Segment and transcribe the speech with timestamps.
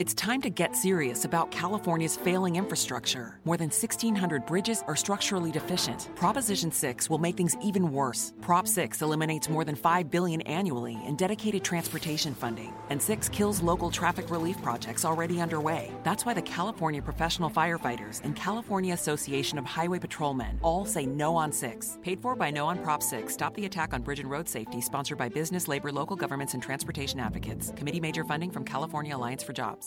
[0.00, 3.38] It's time to get serious about California's failing infrastructure.
[3.44, 6.10] More than 1,600 bridges are structurally deficient.
[6.16, 8.32] Proposition 6 will make things even worse.
[8.40, 13.62] Prop 6 eliminates more than 5 billion annually in dedicated transportation funding, and 6 kills
[13.62, 15.92] local traffic relief projects already underway.
[16.02, 21.36] That's why the California Professional Firefighters and California Association of Highway Patrolmen all say no
[21.36, 21.98] on 6.
[22.02, 23.32] Paid for by No on Prop 6.
[23.32, 26.62] Stop the attack on bridge and road safety, sponsored by business, labor, local governments, and
[26.64, 27.72] transportation advocates.
[27.76, 29.83] Committee major funding from California Alliance for Jobs.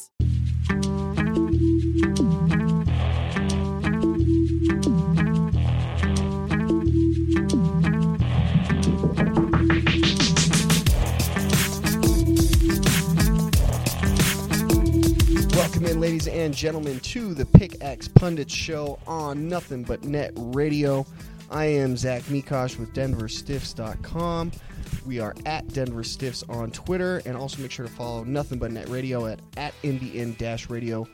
[15.55, 21.05] Welcome in, ladies and gentlemen, to the Pickaxe Pundit Show on Nothing But Net Radio.
[21.49, 24.51] I am Zach Mikash with DenverStiffs.com.
[25.07, 28.71] We are at Denver Stiffs on Twitter, and also make sure to follow Nothing But
[28.71, 31.07] Net Radio at at NBN Radio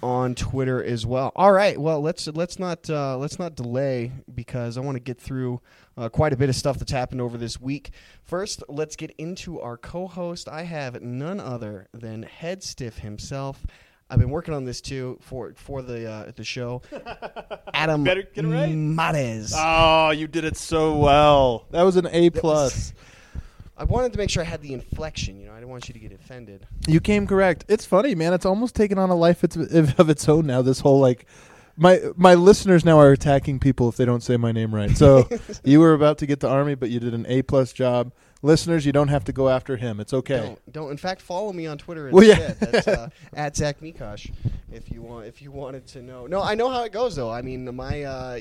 [0.00, 1.32] on Twitter as well.
[1.34, 5.20] All right, well let's let's not uh, let's not delay because I want to get
[5.20, 5.60] through
[5.96, 7.90] uh, quite a bit of stuff that's happened over this week.
[8.22, 10.48] First, let's get into our co-host.
[10.48, 13.66] I have none other than Head Stiff himself.
[14.08, 16.82] I've been working on this too for for the uh, the show.
[17.74, 18.72] Adam Better get it right.
[18.72, 19.52] Mares.
[19.56, 21.66] Oh, you did it so well.
[21.72, 22.92] That was an A plus.
[23.82, 25.40] I wanted to make sure I had the inflection.
[25.40, 26.68] You know, I didn't want you to get offended.
[26.86, 27.64] You came correct.
[27.66, 28.32] It's funny, man.
[28.32, 30.62] It's almost taken on a life it's, of its own now.
[30.62, 31.26] This whole like,
[31.76, 34.96] my my listeners now are attacking people if they don't say my name right.
[34.96, 35.28] So
[35.64, 38.12] you were about to get the army, but you did an A plus job.
[38.40, 39.98] Listeners, you don't have to go after him.
[39.98, 40.36] It's okay.
[40.36, 40.90] Don't don't.
[40.92, 42.50] In fact, follow me on Twitter Well, yeah.
[42.50, 42.72] instead.
[42.72, 44.30] That's uh, at Zach Mikash.
[44.70, 46.28] If you want, if you wanted to know.
[46.28, 47.32] No, I know how it goes though.
[47.32, 48.38] I mean, my uh,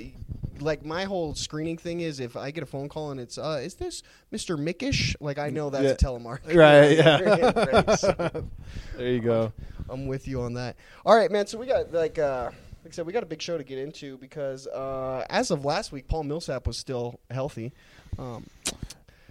[0.62, 3.60] like my whole screening thing is if I get a phone call and it's uh,
[3.64, 4.58] is this Mr.
[4.58, 5.16] Mickish?
[5.20, 5.92] Like I know that's Yeah.
[5.92, 6.56] a telemarketer.
[6.56, 7.82] Right, yeah.
[7.88, 8.46] Right, so
[8.98, 9.52] There you go.
[9.90, 10.76] I'm with you on that.
[11.06, 11.48] All right, man.
[11.48, 12.52] So we got like uh,
[12.84, 15.66] like I said, we got a big show to get into because uh, as of
[15.66, 17.74] last week, Paul Millsap was still healthy.
[18.18, 18.46] Um,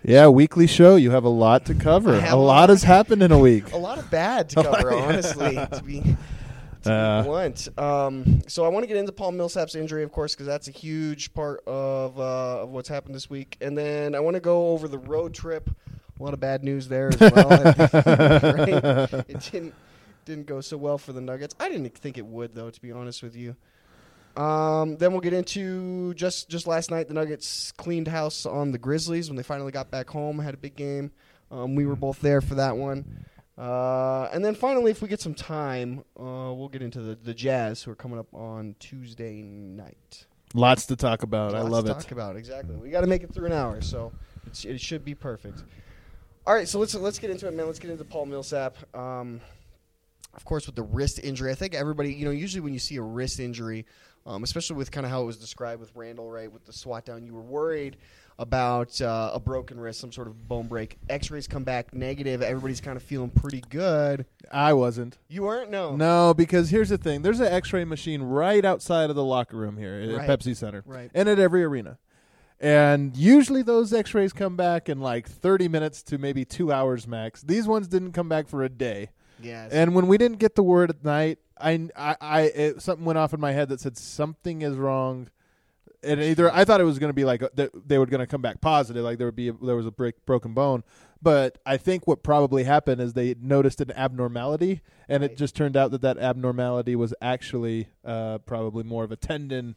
[0.05, 0.97] Yeah, weekly show.
[0.97, 2.15] You have a lot to cover.
[2.15, 2.69] A have a lot lot.
[2.71, 3.73] has happened in a week.
[3.73, 5.57] a lot of bad to cover, honestly.
[5.57, 6.17] To be,
[6.87, 7.23] Uh.
[7.23, 7.69] blunt.
[7.79, 10.73] Um, so I want to get into Paul Millsap's injury, of course, because that's a
[10.73, 13.57] huge part of, uh, of what's happened this week.
[13.61, 15.71] And then I want to go over the road trip.
[16.19, 17.49] A lot of bad news there as well.
[17.49, 19.25] right?
[19.29, 19.75] It didn't
[20.27, 21.55] didn't go so well for the Nuggets.
[21.59, 23.57] I didn't think it would, though, to be honest with you.
[24.37, 27.09] Um, then we'll get into just just last night.
[27.09, 30.39] The Nuggets cleaned house on the Grizzlies when they finally got back home.
[30.39, 31.11] Had a big game.
[31.51, 33.27] Um, we were both there for that one.
[33.61, 37.35] Uh, and then finally, if we get some time, uh, we'll get into the, the
[37.35, 40.25] Jazz, who are coming up on Tuesday night.
[40.55, 41.55] Lots to talk about.
[41.55, 41.95] I love to it.
[41.95, 42.75] Talk about exactly.
[42.77, 44.13] We got to make it through an hour, so
[44.47, 45.63] it's, it should be perfect.
[46.47, 47.67] All right, so let's let's get into it, man.
[47.67, 48.79] Let's get into Paul Millsap.
[48.97, 49.43] Um,
[50.33, 52.97] of course, with the wrist injury, I think everybody, you know, usually when you see
[52.97, 53.85] a wrist injury,
[54.25, 57.05] um, especially with kind of how it was described with Randle, right, with the swat
[57.05, 57.99] down, you were worried
[58.41, 60.97] about uh, a broken wrist, some sort of bone break.
[61.11, 62.41] X-rays come back negative.
[62.41, 64.25] Everybody's kind of feeling pretty good.
[64.51, 65.19] I wasn't.
[65.29, 69.17] You weren't, no, No, because here's the thing: there's an X-ray machine right outside of
[69.17, 70.29] the locker room here at Right.
[70.29, 71.11] Pepsi Center, Right.
[71.15, 71.99] and at every arena.
[72.59, 77.43] And usually those X-rays come back in like 30 minutes to maybe two hours max.
[77.43, 79.11] These ones didn't come back for a day.
[79.43, 79.71] Yes.
[79.73, 83.19] And when we didn't get the word at night, I, I, I it, something went
[83.19, 85.29] off in my head that said something is wrong.
[86.03, 88.21] And either I thought it was going to be like uh, that they were going
[88.21, 90.83] to come back positive, like there would be a, there was a break, broken bone.
[91.23, 95.31] But I think what probably happened is they noticed an abnormality, and Right.
[95.31, 99.77] it just turned out that that abnormality was actually uh, probably more of a tendon,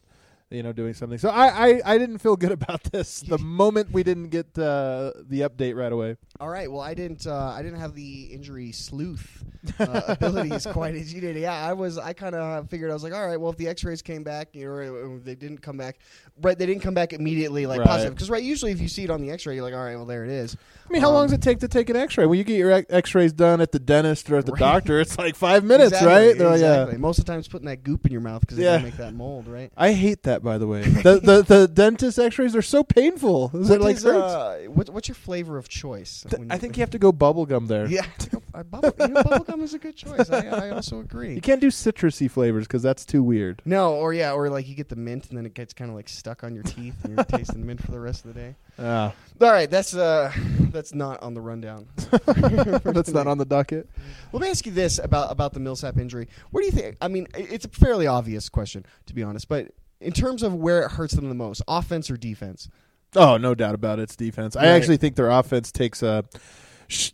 [0.50, 1.18] you know, doing something.
[1.18, 5.12] So I, I, I didn't feel good about this the moment we didn't get uh,
[5.28, 6.16] the update right away.
[6.40, 6.70] All right.
[6.70, 7.26] Well, I didn't.
[7.28, 9.44] Uh, I didn't have the injury sleuth
[9.78, 11.36] uh, abilities quite as you did.
[11.36, 11.96] Yeah, I was.
[11.96, 12.90] I kind of figured.
[12.90, 13.36] I was like, all right.
[13.40, 15.98] Well, if the X-rays came back, you know, they didn't come back.
[16.42, 16.58] Right.
[16.58, 17.86] They didn't come back immediately, like Right.
[17.88, 18.14] positive.
[18.14, 19.94] Because right, usually if you see it on the X-ray, you're like, all right.
[19.94, 20.56] Well, there it is.
[20.88, 22.26] I mean, how Um, long does it take to take an X-ray?
[22.26, 24.58] When you get your X- X-rays done at the dentist or at the Right.
[24.60, 26.36] doctor, it's like five minutes, Exactly, right?
[26.36, 26.96] They're like, yeah.
[26.98, 28.78] Most of the time, it's putting that goop in your mouth because they Yeah.
[28.78, 29.70] make that mold, right?
[29.76, 30.42] I hate that.
[30.42, 30.82] by the way.
[30.82, 33.52] the, the the dentist X-rays are so painful.
[33.54, 36.23] Is What it like is, uh, what, what's your flavor of choice?
[36.28, 37.86] Th- when I think you have to go bubblegum there.
[37.86, 38.06] Yeah,
[38.70, 40.30] bubble, you know, bubblegum is a good choice.
[40.30, 41.34] I, I also agree.
[41.34, 43.60] You can't do citrusy flavors because that's too weird.
[43.64, 45.94] No, or yeah, or like you get the mint and then it gets kind of
[45.96, 48.54] like stuck on your teeth and you're tasting mint for the rest of the day.
[48.78, 50.32] Ah, All right, that's uh,
[50.70, 51.86] that's not on the rundown.
[52.26, 53.88] that's not on the docket.
[54.32, 56.28] Let me ask you this about about the Millsap injury.
[56.50, 56.96] What do you think?
[57.00, 60.54] I mean, i- it's a fairly obvious question to be honest, but in terms of
[60.54, 62.68] where it hurts them the most, offense or defense?
[63.16, 64.02] Oh, no doubt about it.
[64.04, 64.56] It's defense.
[64.56, 66.24] I actually think their offense takes a
[66.88, 67.12] sh-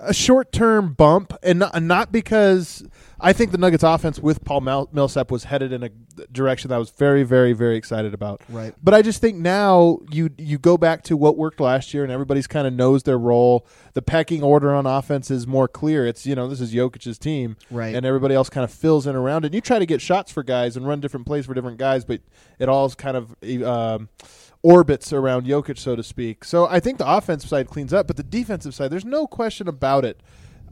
[0.00, 2.84] a short term bump, and not, not because
[3.20, 5.90] I think the Nuggets' offense with Paul Mil- Millsap was headed in a
[6.32, 8.42] direction that I was very, very, very excited about.
[8.48, 8.74] Right.
[8.82, 12.12] But I just think now you you go back to what worked last year, and
[12.12, 13.66] everybody's kind of knows their role.
[13.94, 16.06] The pecking order on offense is more clear.
[16.06, 17.94] It's you know this is Jokic's team, Right.
[17.94, 19.54] And everybody else kind of fills in around it.
[19.54, 22.20] You try to get shots for guys and run different plays for different guys, but
[22.58, 23.34] it all's kind of
[23.64, 24.08] um,
[24.62, 26.44] orbits around Jokic, so to speak.
[26.44, 29.68] So I think the offensive side cleans up, but the defensive side, there's no question
[29.68, 30.20] about it.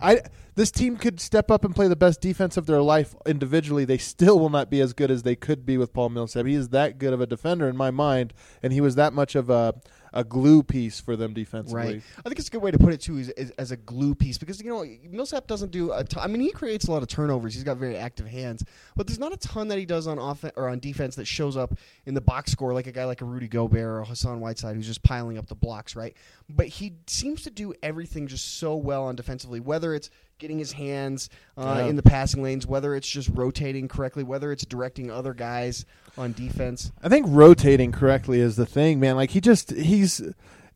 [0.01, 0.23] I
[0.57, 3.85] this team could step up and play the best defense of their life individually.
[3.85, 6.47] They still will not be as good as they could be with Paul Millsap.
[6.47, 8.33] He is that good of a defender in my mind,
[8.63, 9.75] and he was that much of a
[10.15, 11.95] a glue piece for them defensively.
[11.95, 12.03] Right.
[12.19, 14.15] I think it's a good way to put it too, is, is as a glue
[14.15, 15.93] piece because you know Millsap doesn't do.
[15.93, 17.53] A ton, I mean, he creates a lot of turnovers.
[17.53, 18.65] He's got very active hands,
[18.97, 21.57] but there's not a ton that he does on offense or on defense that shows
[21.57, 21.77] up
[22.07, 24.87] in the box score like a guy like a Rudy Gobert or Hassan Whiteside who's
[24.87, 26.17] just piling up the blocks, right?
[26.49, 30.73] But he seems to do everything just so well on defensively, whether it's getting his
[30.73, 31.87] hands uh, Yeah.
[31.87, 35.85] in the passing lanes, whether it's just rotating correctly, whether it's directing other guys
[36.19, 36.93] on defense.
[37.03, 39.17] I think rotating correctly is the thing, man.
[39.17, 40.23] Like he just he's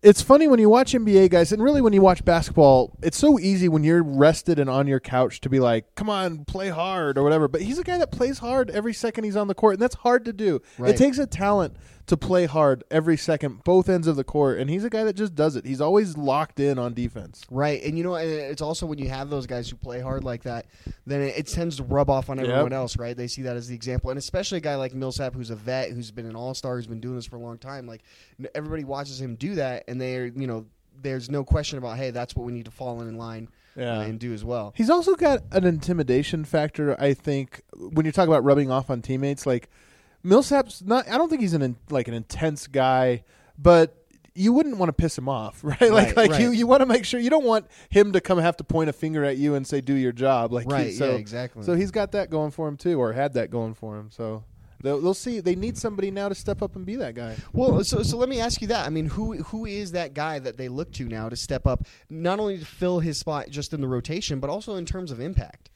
[0.01, 3.37] it's funny when you watch NBA guys and really when you watch basketball, it's so
[3.39, 7.19] easy when you're rested and on your couch to be like, "Come on, play hard"
[7.19, 7.49] or whatever.
[7.49, 9.97] But he's a guy that plays hard every second he's on the court, and that's
[9.97, 10.63] hard to do.
[10.79, 10.95] Right.
[10.95, 11.77] It takes a talent
[12.09, 15.15] to play hard every second, both ends of the court, and he's a guy that
[15.15, 15.65] just does it.
[15.65, 17.45] He's always locked in on defense.
[17.51, 20.43] Right, and you know, it's also when you have those guys who play hard like
[20.43, 20.67] that,
[21.07, 22.73] then it, it tends to rub off on everyone Yep.
[22.73, 23.17] else, right?
[23.17, 25.91] They see that as the example, and especially a guy like Millsap, who's a vet,
[25.93, 27.87] who's been an all star, who's been doing this for a long time.
[27.87, 28.03] Like
[28.55, 30.67] everybody watches him do that, and they're, you know,
[31.01, 34.01] there's no question about, hey, that's what we need to fall in line uh, Yeah.
[34.01, 34.73] and do as well.
[34.77, 37.01] He's also got an intimidation factor.
[37.01, 37.63] I think
[37.93, 39.69] when you talk about rubbing off on teammates, like
[40.29, 41.09] Millsap's not.
[41.09, 43.25] I don't think he's an in, like an intense guy,
[43.59, 43.95] but
[44.35, 45.81] you wouldn't want to piss him off, right?
[45.81, 46.41] Like Right, like right.
[46.41, 48.91] you you want to make sure you don't want him to come have to point
[48.91, 51.63] a finger at you and say do your job, like he- Right, so, yeah, exactly.
[51.65, 54.11] So he's got that going for him too, or had that going for him.
[54.11, 54.45] So.
[54.81, 55.41] They'll, they'll see.
[55.41, 57.35] They need somebody now to step up and be that guy.
[57.53, 58.87] Well, so so let me ask you that.
[58.87, 61.85] I mean, who who is that guy that they look to now to step up,
[62.09, 65.19] not only to fill his spot just in the rotation, but also in terms of
[65.19, 65.71] impact?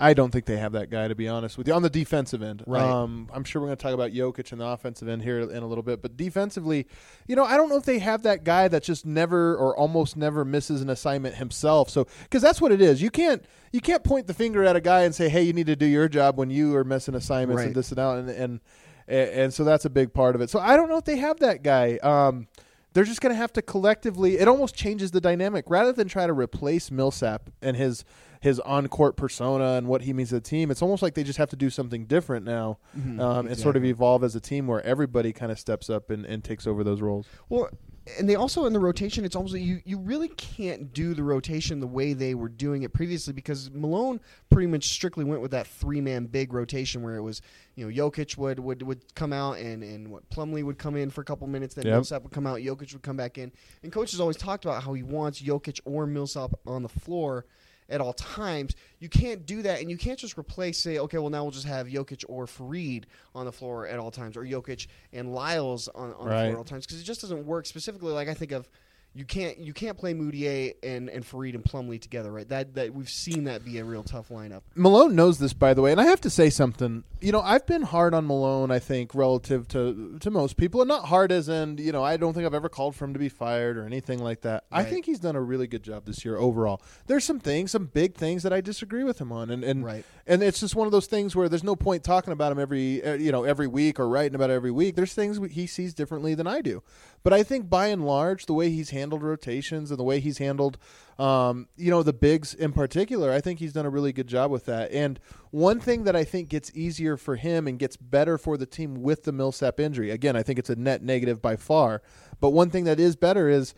[0.00, 2.42] I don't think they have that guy to be honest with you on the defensive
[2.42, 2.64] end.
[2.66, 2.82] Right.
[2.82, 5.62] Um, I'm sure we're going to talk about Jokic and the offensive end here in
[5.62, 6.86] a little bit, but defensively,
[7.26, 10.16] you know, I don't know if they have that guy that just never or almost
[10.16, 11.90] never misses an assignment himself.
[11.90, 13.00] So because that's what it is.
[13.02, 15.66] You can't you can't point the finger at a guy and say, "Hey, you need
[15.66, 17.66] to do your job" when you are missing assignments Right.
[17.68, 18.60] and this and out, and and
[19.08, 20.50] and so that's a big part of it.
[20.50, 21.96] So I don't know if they have that guy.
[22.02, 22.46] Um,
[22.94, 24.38] they're just going to have to collectively.
[24.38, 28.04] It almost changes the dynamic rather than try to replace Millsap and his
[28.42, 30.72] his on court persona and what he means to the team.
[30.72, 33.84] It's almost like they just have to do something different now um, and sort of
[33.84, 37.00] evolve as a team where everybody kind of steps up and, and takes over those
[37.00, 37.28] roles.
[37.48, 37.70] Well,
[38.18, 41.78] and they also in the rotation, it's almost you you really can't do the rotation
[41.78, 44.18] the way they were doing it previously because Malone
[44.50, 47.42] pretty much strictly went with that three man big rotation where it was
[47.76, 51.10] you know Jokic would would, would come out and and what Plumlee would come in
[51.10, 51.92] for a couple minutes, then Yep.
[51.94, 53.52] Millsap would come out, Jokic would come back in,
[53.84, 57.46] and coach has always talked about how he wants Jokic or Millsap on the floor.
[57.92, 60.78] At all times, you can't do that, and you can't just replace.
[60.78, 64.10] Say, okay, well now we'll just have Jokic or Faried on the floor at all
[64.10, 67.20] times, or Jokic and Lyles on, on the floor at all times because it just
[67.20, 67.66] doesn't work.
[67.66, 68.66] Specifically, like I think of,
[69.14, 72.48] you can't you can't play Mudiay and and Faried and Plumlee together, right?
[72.48, 74.62] That that we've seen that be a real tough lineup.
[74.74, 77.04] Malone knows this, by the way, and I have to say something.
[77.20, 78.70] You know, I've been hard on Malone.
[78.70, 82.16] I think relative to to most people, and not hard as in you know, I
[82.16, 84.64] don't think I've ever called for him to be fired or anything like that.
[84.72, 86.80] I think he's done a really good job this year overall.
[87.06, 90.04] There's some things, some big things that I disagree with him on, and and Right.
[90.26, 93.02] And it's just one of those things where there's no point talking about him every
[93.02, 94.96] uh, you know every week or writing about every week.
[94.96, 96.82] There's things he sees differently than I do,
[97.22, 100.38] but I think by and large, the way he's handled rotations and the way he's
[100.38, 100.78] handled,
[101.18, 104.50] um, you know, the bigs in particular, I think he's done a really good job
[104.50, 104.92] with that.
[104.92, 105.18] And
[105.50, 109.02] one thing that I think gets easier for him and gets better for the team
[109.02, 112.02] with the Millsap injury, again, I think it's a net negative by far,
[112.40, 113.74] but one thing that is better is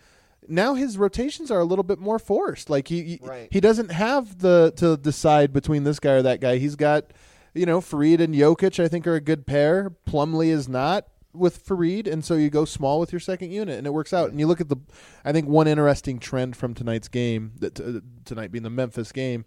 [0.48, 2.68] now his rotations are a little bit more forced.
[2.70, 3.48] Like he he, Right.
[3.50, 6.58] he doesn't have the to decide between this guy or that guy.
[6.58, 7.12] He's got
[7.56, 9.92] you know, Faried and Jokic, I think, are a good pair.
[10.08, 13.86] Plumlee is not with Faried, and so you go small with your second unit, and
[13.86, 14.30] it works out.
[14.30, 14.76] And you look at the,
[15.24, 19.44] I think one interesting trend from tonight's game, that uh, tonight being the Memphis game,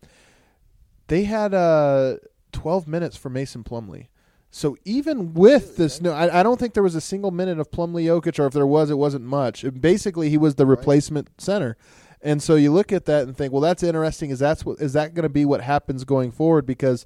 [1.07, 2.15] they had uh,
[2.53, 4.07] 12 minutes for Mason Plumlee.
[4.49, 7.69] So even with this, no, I, I don't think there was a single minute of
[7.69, 9.65] Plumlee Jokic, or if there was, it wasn't much.
[9.79, 11.77] Basically, he was the replacement center.
[12.21, 14.31] And so you look at that and think, well, that's interesting.
[14.31, 16.65] Is that's what is that going to be what happens going forward?
[16.65, 17.05] Because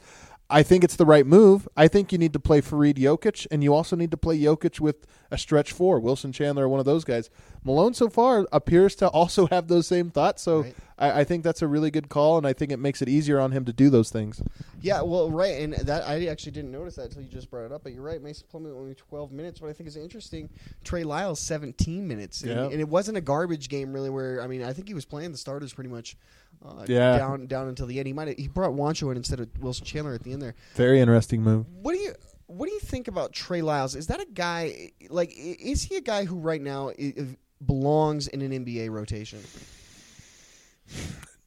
[0.51, 1.67] I think it's the right move.
[1.77, 4.79] I think you need to play Faried Jokic, and you also need to play Jokic
[4.81, 5.99] with a stretch four.
[5.99, 7.29] Wilson Chandler, one of those guys.
[7.63, 10.41] Malone so far appears to also have those same thoughts.
[10.41, 10.75] So Right.
[10.97, 13.39] I, I think that's a really good call, and I think it makes it easier
[13.39, 14.43] on him to do those things.
[14.81, 17.71] Yeah, well, right, and that I actually didn't notice that until you just brought it
[17.71, 17.83] up.
[17.83, 19.61] But you're right, Mason Plumlee only 12 minutes.
[19.61, 20.49] What I think is interesting,
[20.83, 22.65] Trey Lyles 17 minutes, and, Yeah.
[22.65, 24.09] and it wasn't a garbage game really.
[24.09, 26.17] Where I mean, I think he was playing the starters pretty much.
[26.63, 27.17] Uh, Yeah.
[27.17, 28.05] down down until the end.
[28.07, 30.53] He might he brought Juancho in instead of Wilson Chandler at the end there.
[30.75, 31.65] Very interesting move.
[31.81, 32.13] What do you
[32.47, 33.95] what do you think about Trey Lyles?
[33.95, 38.27] Is that a guy like is he a guy who right now i- i- belongs
[38.27, 39.39] in an NBA rotation?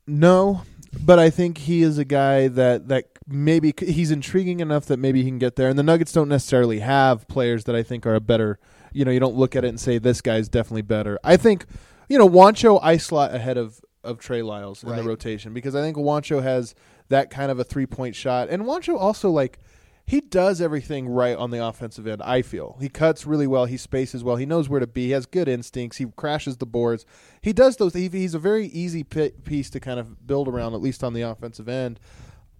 [0.06, 0.62] No,
[1.04, 5.22] but I think he is a guy that that maybe he's intriguing enough that maybe
[5.22, 5.68] he can get there.
[5.68, 8.58] And the Nuggets don't necessarily have players that I think are a better.
[8.92, 11.18] You know, you don't look at it and say this guy's definitely better.
[11.24, 11.64] I think,
[12.08, 14.96] you know, Juancho I slot ahead of of Trey Lyles in Right.
[15.02, 16.74] the rotation because I think Juancho has
[17.08, 19.58] that kind of a three point shot, and Juancho also like.
[20.06, 22.20] He does everything right on the offensive end.
[22.22, 23.64] I feel he cuts really well.
[23.64, 24.36] He spaces well.
[24.36, 25.06] He knows where to be.
[25.06, 25.96] He has good instincts.
[25.96, 27.06] He crashes the boards.
[27.40, 27.94] He does those.
[27.94, 31.14] He, he's a very easy pi piece to kind of build around, at least on
[31.14, 31.98] the offensive end.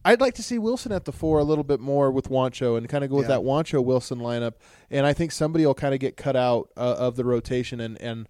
[0.07, 2.89] I'd like to see Wilson at the four a little bit more with Juancho and
[2.89, 3.37] kind of go with Yeah.
[3.37, 4.55] that Juancho Wilson lineup.
[4.91, 7.79] And I think somebody will kind of get cut out uh, of the rotation.
[7.79, 8.27] And and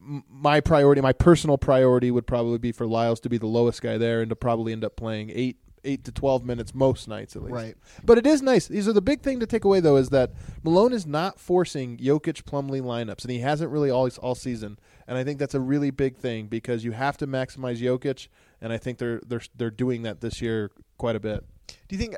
[0.00, 3.98] my priority, my personal priority, would probably be for Lyles to be the lowest guy
[3.98, 7.42] there and to probably end up playing eight eight to twelve minutes most nights at
[7.42, 7.54] least.
[7.54, 7.74] Right.
[8.04, 8.66] But it is nice.
[8.66, 11.96] These are the big thing to take away though is that Malone is not forcing
[11.98, 14.78] Jokic Plumlee lineups, and he hasn't really all all season.
[15.06, 18.28] And I think that's a really big thing because you have to maximize Jokic,
[18.60, 21.44] and I think they're they're they're doing that this year quite a bit.
[21.66, 22.16] Do you think?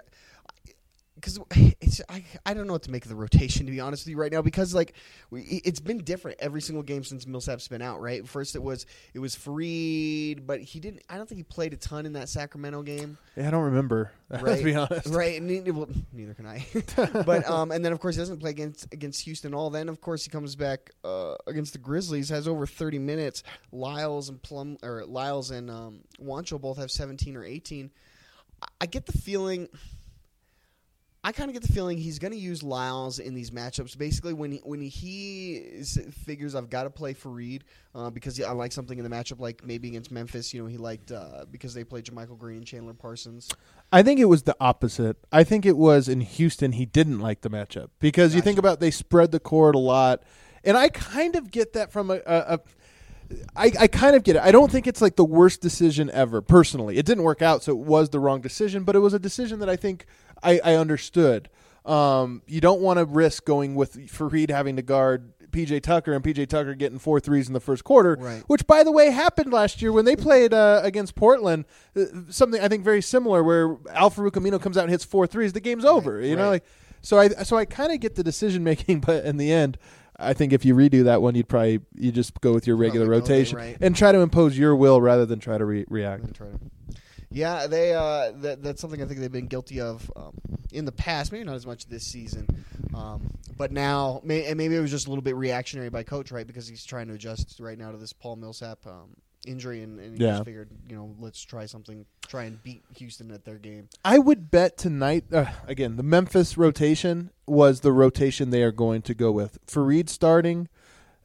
[1.23, 1.39] Because
[1.81, 4.11] it's I, I don't know what to make of the rotation to be honest with
[4.11, 4.95] you right now because like
[5.31, 8.87] we, it's been different every single game since Millsap's been out right first it was
[9.15, 12.29] it was Faried but he didn't I don't think he played a ton in that
[12.29, 14.11] Sacramento game Yeah, I don't remember.
[14.31, 15.07] right to be honest.
[15.09, 16.67] right and well, neither can I
[17.25, 20.01] but um and then of course he doesn't play against against Houston all then of
[20.01, 24.77] course he comes back uh, against the Grizzlies has over 30 minutes Lyles and Plum
[24.83, 27.91] or Lyles and um, Juancho both have 17 or 18
[28.61, 29.69] I- I get the feeling
[31.25, 33.97] I kind of get the feeling he's going to use Lyles in these matchups.
[33.97, 37.63] Basically, when he, when he is, figures I've got to play Faried
[37.95, 40.53] uh, because I like something in the matchup, like maybe against Memphis.
[40.53, 43.49] You know, he liked uh, because they played JaMychal Green, and Chandler Parsons.
[43.93, 45.17] I think it was the opposite.
[45.31, 48.81] I think it was in Houston he didn't like the matchup because you think about
[48.81, 50.25] they spread the court a lot,
[50.65, 52.21] and I kind of get that from a.
[52.27, 52.61] a, a
[53.57, 54.43] I, I kind of get it.
[54.43, 56.43] I don't think it's like the worst decision ever.
[56.43, 58.85] Personally, it didn't work out, so it was the wrong decision.
[58.85, 60.05] But it was a decision that I think
[60.43, 61.49] I, I understood.
[61.85, 66.23] Um, you don't want to risk going with Faried having to guard PJ Tucker and
[66.25, 68.43] PJ Tucker getting four threes in the first quarter, Right.
[68.47, 71.65] which by the way happened last year when they played uh, against Portland.
[71.97, 75.53] Uh, something I think very similar where Al-Farouq Aminu comes out and hits four threes,
[75.53, 76.21] the game's over.
[76.21, 76.51] You know, right.
[76.51, 76.65] like
[77.03, 79.77] so I so I kind of get the decision making, but in the end.
[80.19, 83.07] I think if you redo that one, you'd probably you just go with your regular
[83.07, 83.77] Probably rotation right.
[83.81, 86.39] and try to impose your will rather than try to re- react.
[87.33, 90.11] I'm trying to- Yeah, they uh, that, that's something I think they've been guilty of
[90.17, 90.33] um,
[90.73, 91.33] in the past.
[91.33, 92.47] Maybe not as much this season,
[92.95, 96.31] um, but now may, and maybe it was just a little bit reactionary by coach,
[96.33, 96.47] right?
[96.47, 100.17] Because he's trying to adjust right now to this Paul Millsap um, injury, and, and
[100.17, 100.33] he Yeah.
[100.33, 103.89] just figured, you know, let's try something, try and beat Houston at their game.
[104.05, 105.25] I would bet tonight.
[105.33, 109.59] Uh, again, the Memphis rotation was the rotation they are going to go with.
[109.67, 110.69] Faried starting,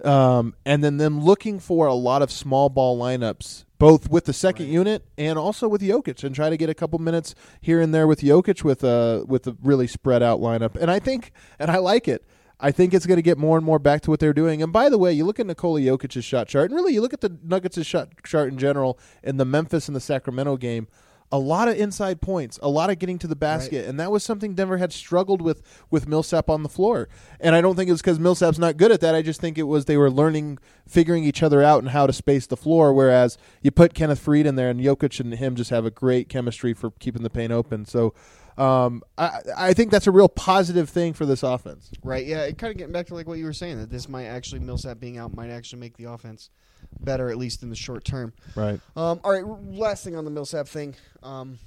[0.04, 4.34] um, and then them looking for a lot of small ball lineups, both with the
[4.34, 4.74] second Right.
[4.74, 8.08] unit and also with Jokic, and try to get a couple minutes here and there
[8.08, 10.76] with Jokic with a with a really spread out lineup.
[10.76, 12.26] And I think, and I like it.
[12.60, 14.64] I think it's going to get more and more back to what they're doing.
[14.64, 17.14] And by the way, you look at Nikola Jokic's shot chart, and really you look
[17.14, 20.88] at the Nuggets' shot chart in general in the Memphis and the Sacramento game.
[21.30, 24.24] A lot of inside points, a lot of getting to the basket, and that was
[24.24, 27.10] something Denver had struggled with with Millsap on the floor.
[27.40, 29.14] And I don't think it was because Millsap's not good at that.
[29.14, 30.58] I just think it was they were learning,
[30.88, 32.94] figuring each other out, and how to space the floor.
[32.94, 36.30] Whereas you put Kenneth Faried in there, and Jokic and him just have a great
[36.30, 37.84] chemistry for keeping the paint open.
[37.86, 38.14] So
[38.58, 41.92] um, I, I think that's a real positive thing for this offense.
[42.04, 42.26] Right?
[42.26, 44.26] Yeah, it kind of getting back to like what you were saying that this might
[44.26, 46.50] actually Millsap being out might actually make the offense
[47.00, 48.34] better at least in the short term.
[48.56, 48.80] Right.
[48.96, 50.96] Um, all right, last thing on the Millsap thing.
[51.24, 51.60] Um,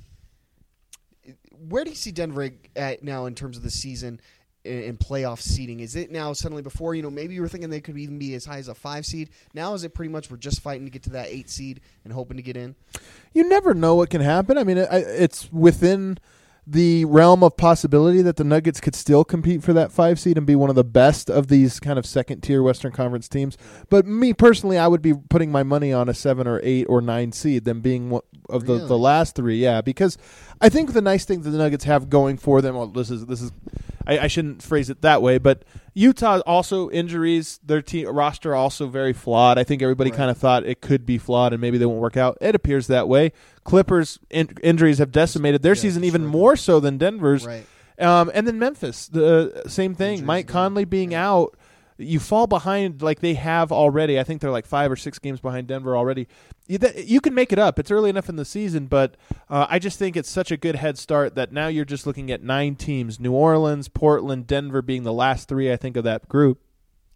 [1.68, 4.20] where do you see Denver at now in terms of the season
[4.64, 5.80] in, playoff seeding?
[5.80, 8.34] Is it now suddenly before you know maybe you were thinking they could even be
[8.34, 9.30] as high as a five seed?
[9.54, 12.12] Now is it pretty much we're just fighting to get to that eight seed and
[12.12, 12.74] hoping to get in?
[13.32, 14.58] You never know what can happen.
[14.58, 16.18] I mean, it, it's within
[16.66, 20.46] the realm of possibility that the Nuggets could still compete for that five seed and
[20.46, 23.56] be one of the best of these kind of second tier Western Conference teams.
[23.88, 27.00] But me personally, I would be putting my money on a seven or eight or
[27.00, 28.88] nine seed, them being one of the, Really?
[28.88, 29.56] the last three.
[29.58, 30.16] Yeah, because
[30.60, 32.74] I think the nice thing that the Nuggets have going for them.
[32.76, 33.50] Well, this is this is
[34.06, 35.64] I, I shouldn't phrase it that way, but
[35.94, 37.58] Utah also injuries.
[37.64, 39.58] Their team roster also very flawed.
[39.58, 40.16] I think everybody Right.
[40.18, 42.38] kind of thought it could be flawed and maybe they won't work out.
[42.40, 43.32] It appears that way.
[43.70, 46.30] Clippers in, injuries have decimated their Yeah, season even sure.
[46.30, 47.46] more so than Denver's.
[47.46, 47.64] Right.
[47.98, 50.14] Um, and then Memphis, the same thing.
[50.14, 50.48] Injuries Mike.
[50.48, 51.30] Conley being Yeah.
[51.30, 51.56] out,
[51.98, 54.18] you fall behind like they have already.
[54.18, 56.26] I think they're like five or six games behind Denver already.
[56.66, 57.78] You, that, you can make it up.
[57.78, 59.16] It's early enough in the season, but
[59.50, 62.30] uh, I just think it's such a good head start that now you're just looking
[62.30, 65.70] at nine teams: New Orleans, Portland, Denver being the last three.
[65.70, 66.58] I think of that group.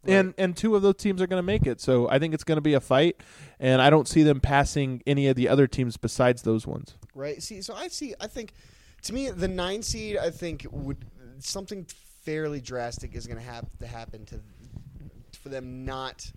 [0.06, 2.44] And and two of those teams are going to make it, so I think it's
[2.44, 3.22] going to be a fight,
[3.58, 6.96] and I don't see them passing any of the other teams besides those ones.
[7.14, 7.42] Right.
[7.42, 8.14] See, so I see.
[8.20, 8.52] I think
[9.02, 11.04] to me, the nine seed, I think would
[11.38, 11.86] something
[12.22, 14.40] fairly drastic is going to have to happen to
[15.42, 16.30] for them not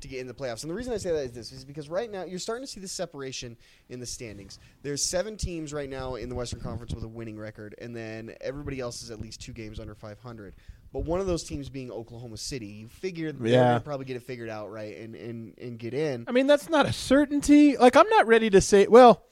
[0.00, 0.62] to get in the playoffs.
[0.62, 2.70] And the reason I say that is this is because right now you're starting to
[2.70, 3.56] see the separation
[3.88, 4.58] in the standings.
[4.82, 8.34] There's seven teams right now in the Western Conference with a winning record, and then
[8.40, 10.54] everybody else is at least two games under 500.
[10.92, 13.68] But one of those teams being Oklahoma City, you figure they're Yeah.
[13.68, 16.24] going to probably get it figured out, right, and, and, and get in.
[16.26, 17.76] I mean, that's not a certainty.
[17.76, 18.88] Like, I'm not ready to say.
[18.88, 19.22] Well,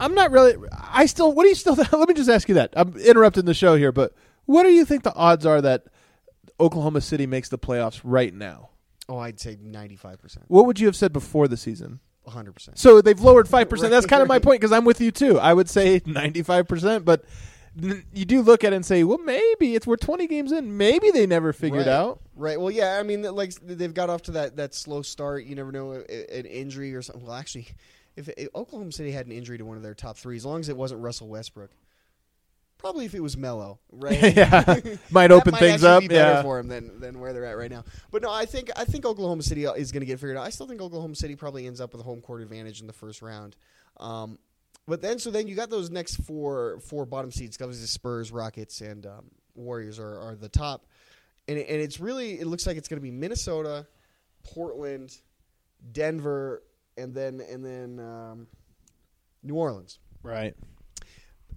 [0.00, 0.54] I'm not really.
[0.72, 1.32] I still.
[1.32, 1.74] What do you still?
[1.92, 2.70] Let me just ask you that.
[2.76, 4.12] I'm interrupting the show here, but
[4.46, 5.84] what do you think the odds are that
[6.58, 8.70] Oklahoma City makes the playoffs right now?
[9.08, 12.00] Oh, I'd say 95%, What would you have said before the season?
[12.26, 12.78] 100%.
[12.78, 13.90] So they've lowered five percent.
[13.90, 14.42] That's Right, kind of my right.
[14.42, 15.38] point because I'm with you too.
[15.38, 17.28] I would say 95 percent, but n-
[17.76, 20.76] you do look at it and say, well, maybe it's we're 20 games in.
[20.76, 21.92] Maybe they never figured right.
[21.92, 22.20] out.
[22.36, 22.60] Right.
[22.60, 22.98] Well, yeah.
[22.98, 25.44] I mean, like they've got off to that, that slow start.
[25.44, 27.24] You never know an injury or something.
[27.24, 27.68] Well, actually,
[28.16, 30.60] if, if Oklahoma City had an injury to one of their top three, as long
[30.60, 31.70] as it wasn't Russell Westbrook,
[32.78, 34.20] probably if it was Melo, right?
[34.36, 36.02] yeah, might open might things up.
[36.02, 37.84] Be better Yeah, for him than, than where they're at right now.
[38.10, 40.46] But no, I think I think Oklahoma City is going to get figured out.
[40.46, 42.92] I still think Oklahoma City probably ends up with a home court advantage in the
[42.92, 43.56] first round.
[43.98, 44.38] Um,
[44.86, 47.56] but then, so then you got those next four four bottom seeds.
[47.60, 50.86] Obviously, Spurs, Rockets, and um, Warriors are, are the top.
[51.48, 53.86] And and it's really it looks like it's going to be Minnesota,
[54.42, 55.16] Portland,
[55.92, 56.62] Denver,
[56.96, 58.46] and then and then um,
[59.42, 60.54] New Orleans right.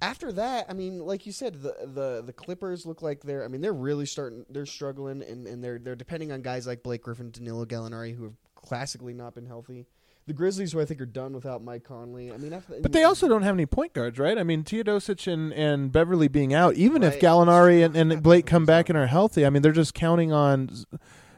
[0.02, 3.44] after that, I mean, like you said, the the the Clippers look like they're.
[3.44, 4.46] I mean, they're really starting.
[4.50, 8.24] They're struggling, and, and they're they're depending on guys like Blake Griffin, Danilo Gallinari, who
[8.24, 9.86] have classically not been healthy.
[10.28, 12.34] The Grizzlies, who I think are done without Mike Conley.
[12.34, 14.38] I mean, after, But they also don't have any point guards, right?
[14.38, 17.22] I mean, Teodosic and, and Beverley being out, even if Right.
[17.22, 20.70] Gallinari and, and Blake come back and are healthy, I mean, they're just counting on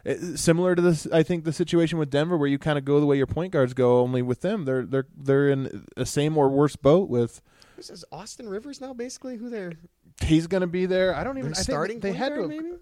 [0.08, 1.06] uh, similar to this.
[1.13, 3.54] I think the situation with Denver, where you kind of go the way your point
[3.54, 7.10] guards go, only with them, they're they're they're in a same or worse boat.
[7.10, 7.41] With
[7.75, 8.93] Who says Austin Rivers now?
[8.93, 9.73] Basically, who they're
[10.21, 11.15] he's going to be there.
[11.15, 11.52] I don't even.
[11.52, 12.47] I think starting they had to.
[12.47, 12.65] maybe.
[12.65, 12.80] I'm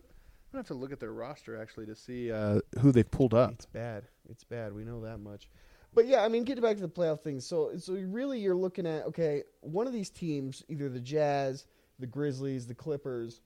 [0.53, 3.51] gonna have to look at their roster actually to see uh, who they've pulled up.
[3.51, 4.03] It's bad.
[4.29, 4.73] It's bad.
[4.73, 5.49] We know that much.
[5.97, 7.39] But yeah, I mean, getting back to the playoff thing.
[7.39, 11.65] So, so really, you're looking at okay, one of these teams, either the Jazz,
[11.97, 13.41] the Grizzlies, the Clippers,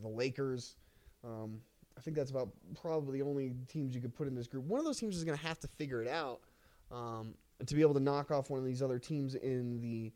[0.00, 0.76] the Lakers.
[1.24, 1.60] Um,
[1.98, 4.64] I think that's about probably the only teams you could put in this group.
[4.66, 6.38] One of those teams is going to have to figure it out
[6.92, 7.34] um,
[7.66, 10.12] to be able to knock off one of these other teams in the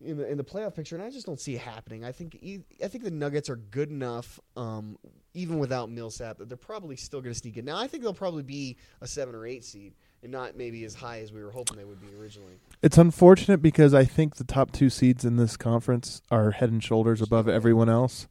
[0.00, 2.04] in the in the playoff picture, and I just don't see it happening.
[2.04, 2.38] I think
[2.84, 4.98] I think the Nuggets are good enough, um,
[5.32, 7.64] even without Millsap, that they're probably still going to sneak in.
[7.64, 10.94] Now, I think they'll probably be a seven or eight seed, and not maybe as
[10.94, 12.54] high as we were hoping they would be originally.
[12.82, 16.82] It's unfortunate because I think the top two seeds in this conference are head and
[16.82, 18.28] shoulders above everyone else.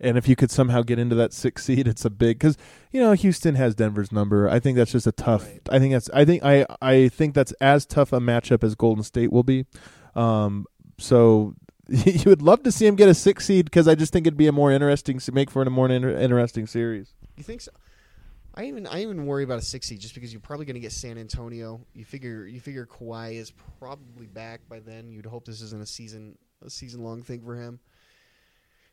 [0.00, 2.56] And if you could somehow get into that sixth seed, it's a big because
[2.92, 4.48] you know Houston has Denver's number.
[4.48, 5.44] I think that's just a tough.
[5.44, 5.60] Right.
[5.70, 6.08] I think that's.
[6.10, 6.66] I think I.
[6.80, 9.66] I think that's as tough a matchup as Golden State will be.
[10.14, 10.66] Um,
[10.98, 11.54] so
[11.88, 14.36] you would love to see him get a six seed because I just think it'd
[14.36, 17.14] be a more interesting make for a more inter- interesting series.
[17.36, 17.72] You think so?
[18.58, 20.80] I even I even worry about a six seed just because you're probably going to
[20.80, 21.80] get San Antonio.
[21.94, 25.12] You figure you figure Kawhi is probably back by then.
[25.12, 27.78] You'd hope this isn't a season a season long thing for him.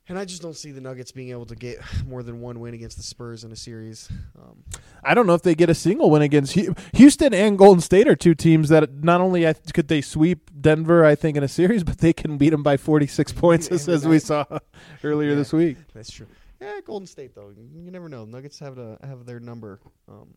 [0.07, 2.75] And I just don't see the Nuggets being able to get more than one win
[2.75, 4.07] against the Spurs in a series.
[4.39, 4.63] Um,
[5.03, 6.55] I don't know if they get a single win against
[6.93, 11.15] Houston and Golden State are two teams that not only could they sweep Denver, I
[11.15, 14.19] think, in a series, but they can beat them by 46 points, as, as we
[14.19, 14.45] saw
[15.03, 15.35] earlier Yeah.
[15.37, 15.77] this week.
[15.95, 16.27] That's true.
[16.61, 17.49] Yeah, Golden State though.
[17.49, 18.25] You never know.
[18.25, 20.35] Nuggets have to have their number um,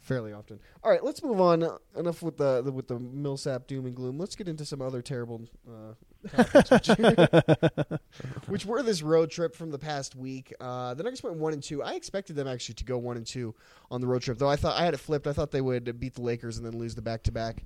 [0.00, 0.58] fairly often.
[0.82, 1.62] All right, let's move on.
[1.62, 4.18] Uh, enough with the, the with the Millsap doom and gloom.
[4.18, 5.94] Let's get into some other terrible uh,
[8.46, 10.52] which were this road trip from the past week.
[10.60, 11.82] Uh, the Nuggets went one and two.
[11.82, 13.54] I expected them actually to go one and two
[13.90, 14.48] on the road trip, though.
[14.48, 15.26] I thought I had it flipped.
[15.26, 17.62] I thought they would beat the Lakers and then lose the back to back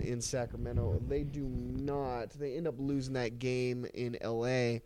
[0.00, 1.00] in Sacramento.
[1.06, 2.30] They do not.
[2.30, 4.82] They end up losing that game in L.A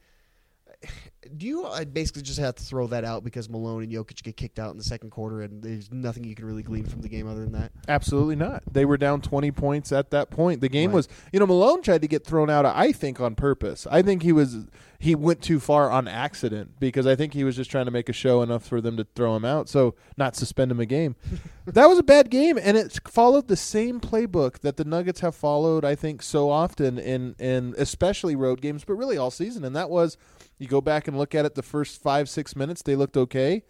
[1.36, 4.36] do you I basically just have to throw that out because Malone and Jokic get
[4.36, 7.08] kicked out in the second quarter, and there's nothing you can really glean from the
[7.08, 7.70] game other than that?
[7.88, 8.62] Absolutely not.
[8.70, 10.60] They were down 20 points at that point.
[10.60, 10.96] The game Right.
[10.96, 13.86] was, you know, Malone tried to get thrown out, I think, on purpose.
[13.90, 14.66] I think he was,
[14.98, 18.08] he went too far on accident because I think he was just trying to make
[18.08, 21.14] a show enough for them to throw him out, so not suspend him a game.
[21.66, 25.36] that was a bad game, and it followed the same playbook that the Nuggets have
[25.36, 29.76] followed, I think, so often in, in especially road games, but really all season, and
[29.76, 30.16] that was
[30.62, 33.64] you go back and look at it the first five, six minutes, they looked okay.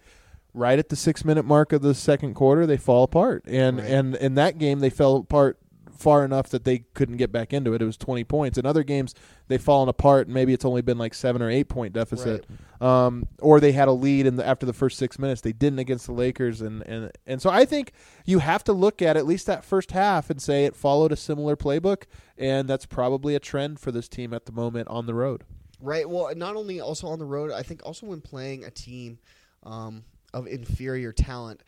[0.53, 3.43] Right at the six minute mark of the second quarter, they fall apart.
[3.47, 3.89] And Right.
[3.89, 5.57] and in that game they fell apart
[5.97, 7.81] far enough that they couldn't get back into it.
[7.81, 8.57] It was twenty points.
[8.59, 9.15] In other games
[9.47, 12.45] they've fallen apart and maybe it's only been like seven or eight point deficit.
[12.81, 15.41] Um, or they had a lead in the, after the first six minutes.
[15.41, 17.93] They didn't against the Lakers and, and and so I think
[18.25, 21.15] you have to look at at least that first half and say it followed a
[21.15, 22.03] similar playbook
[22.37, 25.45] and that's probably a trend for this team at the moment on the road.
[25.83, 26.09] Right.
[26.09, 29.19] Well, not only also on the road, I think also when playing a team
[29.63, 31.61] um, of inferior talent.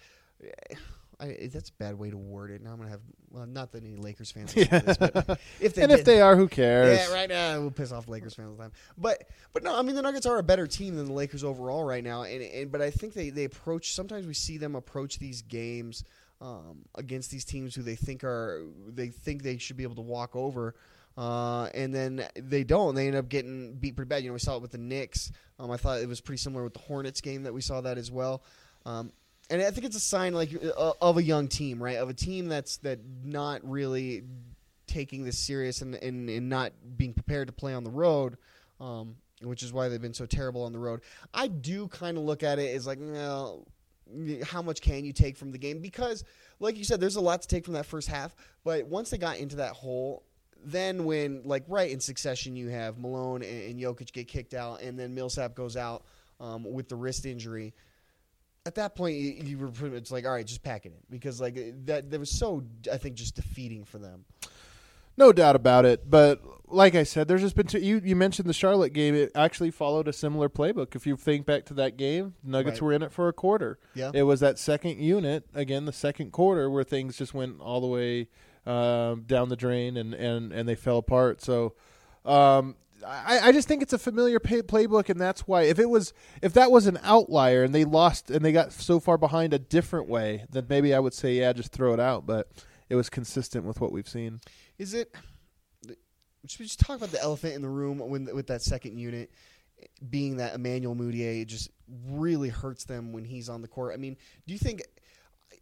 [1.19, 2.61] I, that's a bad way to word it.
[2.61, 3.01] Now I'm gonna have
[3.31, 6.35] well, not that any Lakers fans to this, but if they and if they are,
[6.35, 6.97] who cares?
[6.97, 8.71] Yeah, right now we'll piss off Lakers fans all the time.
[8.97, 11.83] But but no, I mean the Nuggets are a better team than the Lakers overall
[11.83, 12.23] right now.
[12.23, 16.03] And, and but I think they, they approach sometimes we see them approach these games
[16.41, 20.01] um, against these teams who they think are they think they should be able to
[20.01, 20.75] walk over.
[21.17, 22.95] Uh, and then they don't.
[22.95, 24.23] They end up getting beat pretty bad.
[24.23, 25.31] You know, we saw it with the Knicks.
[25.59, 27.97] Um, I thought it was pretty similar with the Hornets game that we saw that
[27.97, 28.43] as well.
[28.85, 29.11] Um,
[29.49, 31.97] and I think it's a sign like uh, of a young team, right?
[31.97, 34.23] Of a team that's that not really
[34.87, 38.37] taking this serious and, and, and not being prepared to play on the road,
[38.79, 41.01] um, which is why they've been so terrible on the road.
[41.33, 43.67] I do kind of look at it as like, well,
[44.43, 45.79] how much can you take from the game?
[45.81, 46.23] Because,
[46.59, 48.35] like you said, there's a lot to take from that first half.
[48.63, 50.23] But once they got into that hole,
[50.65, 54.81] then when like right in succession, you have Malone and, and Jokic get kicked out,
[54.81, 56.03] and then Millsap goes out
[56.39, 57.73] um, with the wrist injury
[58.65, 60.97] at that point you, you were pretty much like all right just pack it in
[61.09, 64.25] because like that that was so i think just defeating for them
[65.17, 66.09] No doubt about it.
[66.09, 68.01] But like I said, there's just been two, you.
[68.03, 69.15] You mentioned the Charlotte game.
[69.15, 70.93] It actually followed a similar playbook.
[70.93, 72.85] If you think back to that game, Nuggets Right.
[72.85, 73.79] were in it for a quarter.
[73.93, 74.11] Yeah.
[74.13, 77.87] it was that second unit again, the second quarter, where things just went all the
[77.87, 78.27] way
[78.65, 81.41] um, down the drain and and and they fell apart.
[81.41, 81.73] So.
[82.23, 82.75] Um,
[83.05, 86.11] I, I just think it's a familiar pay, playbook, and that's why if it was
[86.41, 89.59] if that was an outlier and they lost and they got so far behind a
[89.59, 92.25] different way, then maybe I would say yeah, just throw it out.
[92.25, 92.49] But
[92.89, 94.39] it was consistent with what we've seen.
[94.79, 95.13] is it
[96.47, 99.31] should we just talk about the elephant in the room when with that second unit
[100.09, 101.69] being that Emmanuel Mudiay just
[102.07, 103.93] really hurts them when he's on the court.
[103.93, 104.15] I mean,
[104.47, 104.83] do you think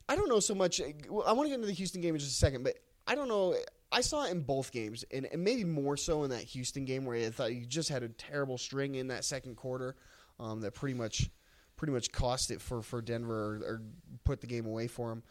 [0.08, 2.32] I don't know so much I want to get into the Houston game in just
[2.32, 3.56] a second, but I don't know
[3.92, 7.06] I saw it in both games and, and maybe more so in that Houston game
[7.06, 9.96] where I thought you just had a terrible string in that second quarter
[10.40, 11.30] um, that pretty much
[11.76, 13.82] pretty much cost it for, for Denver or, or
[14.24, 15.24] put the game away for him.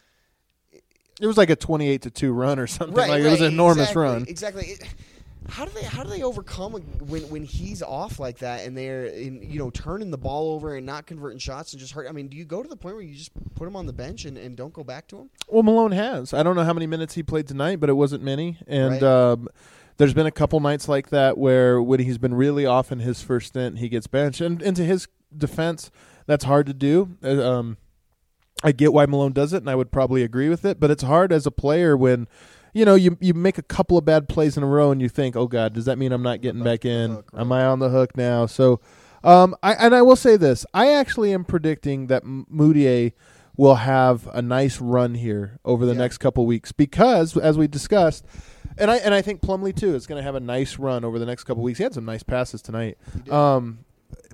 [1.20, 2.96] It was like a twenty-eight to two run or something.
[2.96, 4.24] Right, like right, it was an enormous exactly, run.
[4.28, 4.64] Exactly.
[4.64, 4.94] It-
[5.48, 9.06] how do they how do they overcome when when he's off like that and they're
[9.06, 12.06] in, you know turning the ball over and not converting shots and just hurt?
[12.08, 13.92] I mean, do you go to the point where you just put him on the
[13.92, 15.30] bench and, and don't go back to him?
[15.48, 16.32] Well, Malone has.
[16.32, 18.58] I don't know how many minutes he played tonight, but it wasn't many.
[18.66, 19.02] And Right.
[19.02, 19.48] um,
[19.98, 23.20] there's been a couple nights like that where when he's been really off in his
[23.22, 24.40] first stint, he gets benched.
[24.40, 25.90] And, and to his defense,
[26.26, 27.16] that's hard to do.
[27.22, 27.76] Uh, Um,
[28.64, 30.78] I get why Malone does it, and I would probably agree with it.
[30.78, 32.28] But it's hard as a player when,
[32.72, 35.08] you know, you you make a couple of bad plays in a row, and you
[35.08, 37.10] think, "Oh God, does that mean I'm not getting back in?
[37.12, 37.40] hook, right.
[37.40, 38.80] Am I on the hook now?" So,
[39.24, 43.12] um, I and I will say this: I actually am predicting that Mudiay
[43.56, 45.98] will have a nice run here over the Yeah.
[45.98, 48.24] next couple weeks because, as we discussed.
[48.78, 51.18] And I and I think Plumlee too is going to have a nice run over
[51.18, 51.76] the next couple weeks.
[51.78, 52.96] He had some nice passes tonight.
[53.30, 53.80] Um,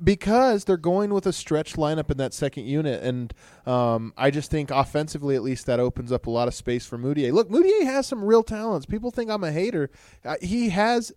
[0.02, 3.34] because they're going with a stretch lineup in that second unit, and
[3.66, 6.98] um, I just think offensively, at least, that opens up a lot of space for
[6.98, 7.32] Mudiay.
[7.32, 8.87] Look, Mudiay has some real talents.
[8.87, 9.90] People think I'm a hater.
[10.24, 11.12] Uh, he has.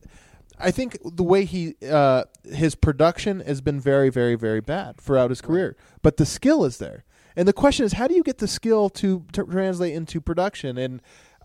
[0.59, 5.29] I think the way he uh, his production has been very, very, very bad throughout
[5.29, 7.03] his career, but the skill is there.
[7.35, 10.77] And the question is, how do you get the skill to, to translate into production?
[10.77, 11.01] And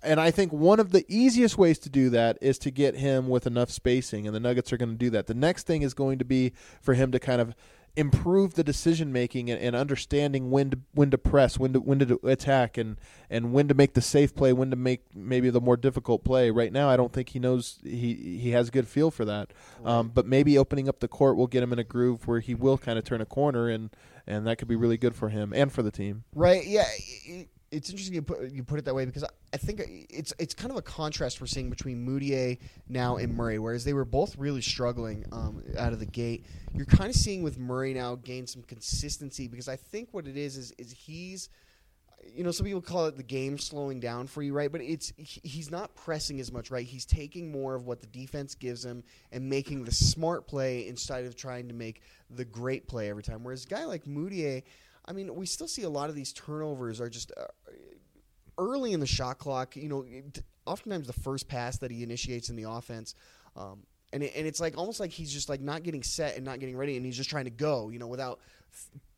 [0.06, 3.28] and I think one of the easiest ways to do that is to get him
[3.28, 5.26] with enough spacing, and the Nuggets are going to do that.
[5.26, 7.54] The next thing is going to be for him to kind of
[7.98, 11.98] improve the decision making and, and understanding when to when to press, when to when
[11.98, 15.60] to attack, and and when to make the safe play, when to make maybe the
[15.60, 16.50] more difficult play.
[16.50, 19.52] Right now, I don't think he knows he he has a good feel for that.
[19.84, 22.54] Um, but maybe opening up the court will get him in a groove where he
[22.54, 23.90] will kind of turn a corner, and
[24.26, 26.24] and that could be really good for him and for the team.
[26.34, 26.64] Right.
[26.66, 26.84] Yeah.
[27.70, 30.32] It, it's interesting you put you put it that way because I, I think it's
[30.38, 34.04] it's kind of a contrast we're seeing between Mudiay now and Murray, whereas they were
[34.04, 36.46] both really struggling um, out of the gate.
[36.74, 40.36] You're kind of seeing with Murray now gain some consistency because I think what it
[40.36, 41.48] is is is he's
[42.34, 44.70] you know, some people call it the game slowing down for you, right?
[44.70, 46.84] But it's he's not pressing as much, right?
[46.84, 51.24] He's taking more of what the defense gives him and making the smart play instead
[51.24, 53.44] of trying to make the great play every time.
[53.44, 54.62] Whereas a guy like Mudiay,
[55.08, 57.44] I mean, we still see a lot of these turnovers are just uh,
[58.58, 59.76] early in the shot clock.
[59.76, 60.04] You know,
[60.66, 63.14] oftentimes the first pass that he initiates in the offense.
[63.56, 66.44] Um, and, it, and it's like almost like he's just like not getting set and
[66.44, 68.40] not getting ready, and he's just trying to go, you know, without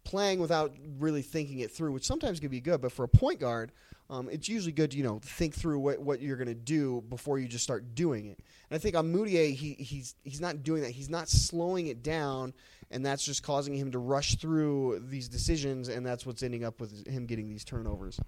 [0.09, 2.81] playing without really thinking it through, which sometimes can be good.
[2.81, 3.73] But for a point guard,
[4.09, 7.05] um, it's usually good to you know think through what, what you're going to do
[7.11, 8.39] before you just start doing it.
[8.71, 10.93] And I think on Mudiay, he he's he's not doing that.
[10.93, 12.55] He's not slowing it down,
[12.91, 16.81] and that's just causing him to rush through these decisions, and that's what's ending up
[16.81, 18.21] with him getting these turnovers.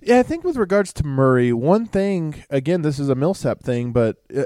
[0.00, 3.92] Yeah, I think with regards to Murray, one thing again, this is a Millsap thing,
[3.92, 4.44] but uh,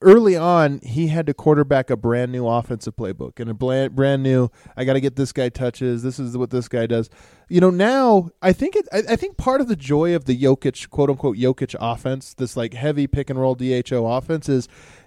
[0.00, 4.48] early on he had to quarterback a brand new offensive playbook and a brand new.
[4.76, 6.02] I got to get this guy touches.
[6.02, 7.10] This is what this guy does.
[7.48, 8.88] You know, now I think it.
[8.92, 12.56] I, I think part of the joy of the Jokic quote unquote Jokic offense, this
[12.56, 14.66] like heavy pick and roll DHO offense, is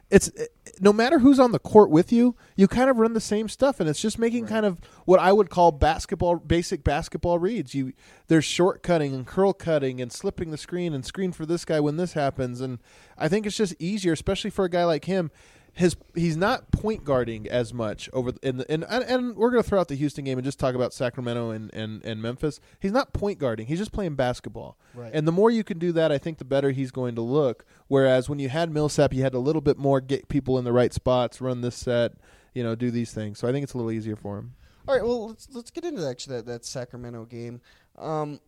[0.09, 0.31] it's
[0.79, 3.79] no matter who's on the court with you, you kind of run the same stuff,
[3.79, 4.49] and it's just making right.
[4.49, 7.75] kind of what I would call basketball basic basketball reads.
[7.75, 7.93] You
[8.27, 11.79] there's short cutting and curl cutting and slipping the screen and screen for this guy
[11.79, 12.79] when this happens, and
[13.17, 15.31] I think it's just easier, especially for a guy like him
[15.79, 19.67] his he's not point guarding as much over in the, and and we're going to
[19.67, 22.59] throw out the Houston game and just talk about Sacramento and, and, and Memphis.
[22.81, 23.65] He's not point guarding.
[23.67, 24.77] He's just playing basketball.
[24.93, 25.09] Right.
[25.13, 27.63] And the more you can do that, I think the better he's going to look.
[27.87, 30.73] Whereas when you had Millsap, you had a little bit more get people in the
[30.73, 32.11] right spots, run this set,
[32.53, 33.39] you know, do these things.
[33.39, 34.55] So I think it's a little easier for him.
[34.85, 37.61] All right, well let's let's get into actually that that Sacramento game.
[37.97, 38.41] Um,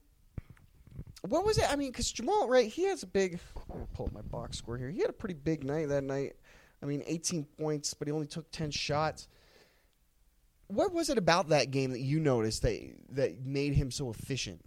[1.25, 1.71] what was it?
[1.71, 2.67] I mean, because Jamal, right?
[2.67, 3.39] He has a big.
[3.73, 4.89] I'm pull up my box score here.
[4.89, 6.33] He had a pretty big night that night.
[6.81, 9.27] I mean, 18 points, but he only took 10 shots.
[10.67, 14.65] What was it about that game that you noticed that that made him so efficient?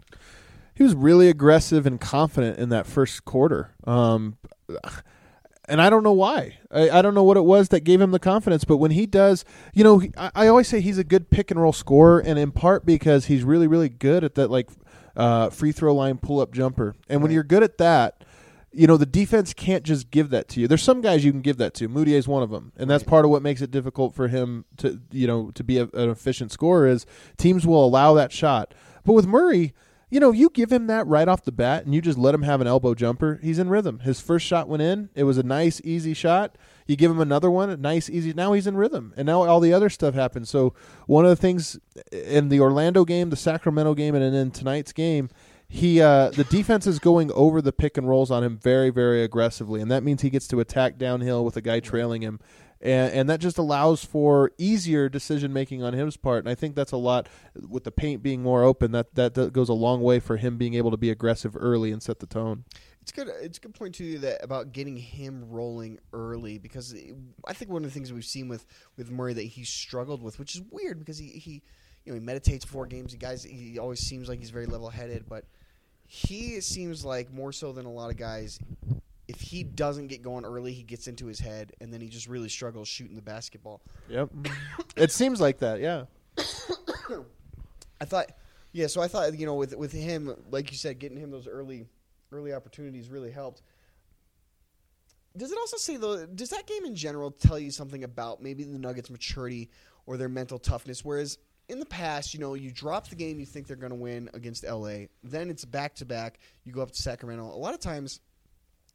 [0.75, 3.73] He was really aggressive and confident in that first quarter.
[3.85, 4.37] Um,
[5.67, 6.57] and I don't know why.
[6.69, 8.65] I, I, don't know what it was that gave him the confidence.
[8.65, 11.49] But when he does, you know, he, I, I, always say he's a good pick
[11.49, 14.69] and roll scorer, and in part because he's really, really good at that like
[15.15, 16.95] uh, free throw line pull up jumper.
[17.09, 17.23] And right.
[17.23, 18.23] when you're good at that,
[18.75, 20.67] you know the defense can't just give that to you.
[20.67, 21.87] There's some guys you can give that to.
[21.87, 24.65] Mudiay is one of them, and that's part of what makes it difficult for him
[24.77, 26.87] to you know to be a, an efficient scorer.
[26.87, 27.05] Is
[27.37, 29.73] teams will allow that shot, but with Murray,
[30.09, 32.43] you know you give him that right off the bat, and you just let him
[32.43, 33.39] have an elbow jumper.
[33.41, 33.99] He's in rhythm.
[33.99, 35.09] His first shot went in.
[35.15, 36.57] It was a nice easy shot.
[36.85, 38.33] You give him another one, a nice easy.
[38.33, 40.49] Now he's in rhythm, and now all the other stuff happens.
[40.49, 40.73] So
[41.07, 41.79] one of the things
[42.11, 45.29] in the Orlando game, the Sacramento game, and in tonight's game
[45.75, 49.23] he uh, the defense is going over the pick and rolls on him very very
[49.23, 52.39] aggressively, and that means he gets to attack downhill with a guy trailing him.
[52.81, 56.75] And, and that just allows for easier decision making on his part, and I think
[56.75, 57.27] that's a lot
[57.67, 58.91] with the paint being more open.
[58.93, 61.91] That, that that goes a long way for him being able to be aggressive early
[61.91, 62.63] and set the tone.
[63.01, 63.27] It's good.
[63.41, 66.95] It's a good point too that about getting him rolling early because
[67.45, 68.65] I think one of the things we've seen with
[68.97, 71.63] with Murray that he struggled with, which is weird because he he
[72.05, 73.11] you know he meditates before games.
[73.11, 75.45] He guys he always seems like he's very level headed, but
[76.05, 78.59] he seems like more so than a lot of guys.
[79.27, 82.27] If he doesn't get going early, he gets into his head, and then he just
[82.27, 83.81] really struggles shooting the basketball.
[84.07, 84.29] Yep,
[84.95, 85.79] it seems like that.
[85.79, 86.05] Yeah.
[88.01, 88.31] I thought,
[88.71, 88.87] yeah.
[88.87, 91.87] So I thought, you know, with with him, like you said, getting him those early
[92.31, 93.63] early opportunities really helped.
[95.37, 96.25] Does it also say though?
[96.25, 99.69] Does that game in general tell you something about maybe the Nuggets' maturity
[100.05, 101.03] or their mental toughness?
[101.03, 103.97] Whereas in the past, you know, you drop the game you think they're going to
[103.97, 106.39] win against LA, then it's back to back.
[106.63, 107.43] You go up to Sacramento.
[107.43, 108.19] A lot of times,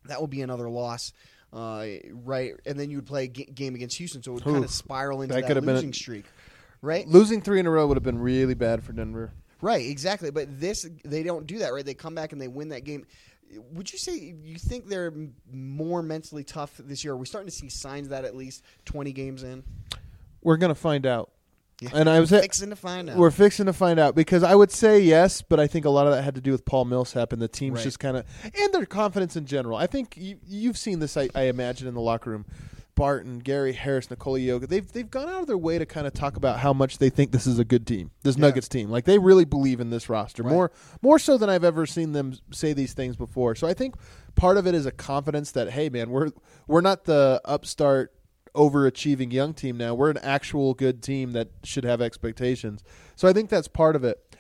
[0.06, 1.12] that will be another loss,
[1.52, 2.54] uh, right?
[2.64, 4.70] And then you would play a g- game against Houston, so it would kind of
[4.70, 6.24] spiral into that, that losing a, streak,
[6.80, 7.06] right?
[7.06, 9.32] Losing three in a row would have been really bad for Denver.
[9.60, 10.30] Right, exactly.
[10.30, 11.84] But this, they don't do that, right?
[11.84, 13.06] They come back and they win that game.
[13.72, 15.12] Would you say you think they're
[15.52, 17.14] more mentally tough this year?
[17.14, 19.64] Are we starting to see signs that at least twenty games in?
[20.40, 21.32] We're going to find out.
[21.80, 21.90] Yeah.
[21.94, 23.16] And I was fixing to find out.
[23.16, 26.06] We're fixing to find out because I would say yes, but I think a lot
[26.06, 27.84] of that had to do with Paul Millsap and the team's right.
[27.84, 29.78] just kind of and their confidence in general.
[29.78, 31.16] I think you, have seen this.
[31.16, 32.44] I, I, imagine in the locker room,
[32.94, 36.12] Barton, Gary Harris, Nikola Yoga, they've they've gone out of their way to kind of
[36.12, 38.42] talk about how much they think this is a good team, this Yeah.
[38.42, 38.90] Nuggets team.
[38.90, 40.52] Like they really believe in this roster Right.
[40.52, 43.54] more more so than I've ever seen them say these things before.
[43.54, 43.94] So I think
[44.34, 46.30] part of it is a confidence that hey man, we're
[46.66, 48.12] we're not the upstart
[48.54, 49.94] overachieving young team now.
[49.94, 52.82] We're an actual good team that should have expectations.
[53.16, 54.36] So I think that's part of it.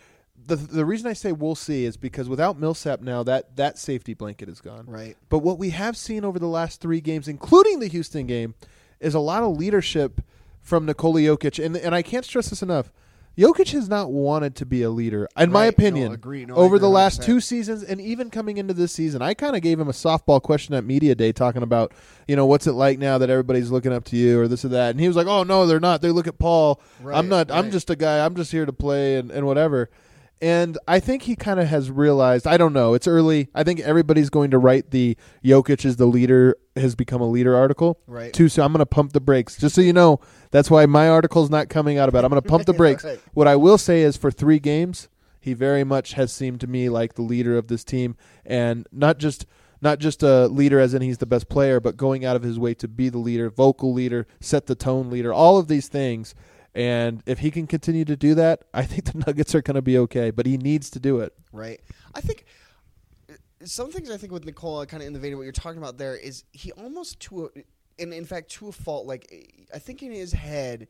[0.46, 4.14] The the reason I say we'll see is because without Millsap now that that safety
[4.14, 4.86] blanket is gone.
[4.86, 5.16] Right.
[5.28, 8.54] But what we have seen over the last three games, including the Houston game,
[9.00, 10.22] is a lot of leadership
[10.62, 11.62] from Nikola Jokic.
[11.64, 12.90] And and I can't stress this enough.
[13.38, 15.64] Jokic has not wanted to be a leader, in my Right.
[15.64, 16.12] No, opinion.
[16.12, 16.44] agree.
[16.44, 19.56] No, over agree the last two seasons, and even coming into this season, I kind
[19.56, 21.92] of gave him a softball question at media day, talking about,
[22.28, 24.68] you know, what's it like now that everybody's looking up to you, or this or
[24.68, 24.90] that.
[24.90, 26.02] And he was like, "Oh no, they're not.
[26.02, 26.80] They look at Paul.
[27.00, 27.50] Right, I'm not.
[27.50, 28.24] I'm just a guy.
[28.24, 29.88] I'm just here to play and, and whatever."
[30.42, 32.46] And I think he kind of has realized.
[32.46, 32.94] I don't know.
[32.94, 33.48] It's early.
[33.54, 37.54] I think everybody's going to write the Jokic is the leader has become a leader
[37.54, 38.00] article.
[38.06, 38.32] Right.
[38.32, 38.64] Too soon.
[38.64, 39.58] I'm going to pump the brakes.
[39.58, 42.24] Just so you know, that's why my article's not coming out about.
[42.24, 42.26] it.
[42.26, 43.04] I'm going to pump the brakes.
[43.04, 43.20] Right.
[43.34, 46.88] What I will say is, for three games, he very much has seemed to me
[46.88, 49.44] like the leader of this team, and not just
[49.82, 52.58] not just a leader as in he's the best player, but going out of his
[52.58, 56.34] way to be the leader, vocal leader, set the tone leader, all of these things.
[56.74, 59.82] And if he can continue to do that, I think the Nuggets are going to
[59.82, 60.30] be okay.
[60.30, 61.32] But he needs to do it.
[61.52, 61.80] Right.
[62.14, 62.44] I think
[63.28, 65.52] uh, some things I think with Nikola, kind of in the vein of what you're
[65.52, 67.48] talking about there, is he almost to a,
[68.00, 69.06] and in fact to a fault.
[69.06, 70.88] Like I think in his head,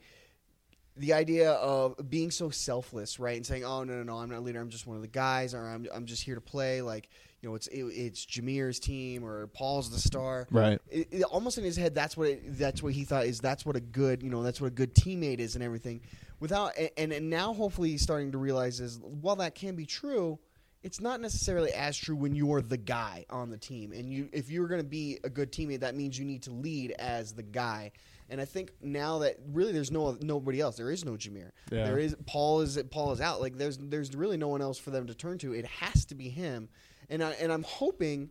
[0.96, 4.38] the idea of being so selfless, right, and saying, "Oh no, no, no, I'm not
[4.38, 4.60] a leader.
[4.60, 7.08] I'm just one of the guys, or I'm I'm just here to play." Like
[7.42, 10.46] you know, it's it, it's Jameer's team or Paul's the star.
[10.50, 10.78] Right.
[10.90, 13.64] It, it- almost in his head, that's what it, that's what he thought is that's
[13.64, 16.00] what a good you know that's what a good teammate is and everything.
[16.38, 20.38] Without and and now hopefully he's starting to realize is while that can be true,
[20.82, 23.92] it's not necessarily as true when you're the guy on the team.
[23.92, 26.50] And you if you're going to be a good teammate, that means you need to
[26.52, 27.92] lead as the guy.
[28.30, 30.76] And I think now that really there's no nobody else.
[30.76, 31.50] There is no Jameer.
[31.72, 31.84] Yeah.
[31.84, 33.40] There is Paul is Paul is out.
[33.40, 35.52] Like there's there's really no one else for them to turn to.
[35.52, 36.68] It has to be him.
[37.10, 38.30] And I, and I'm hoping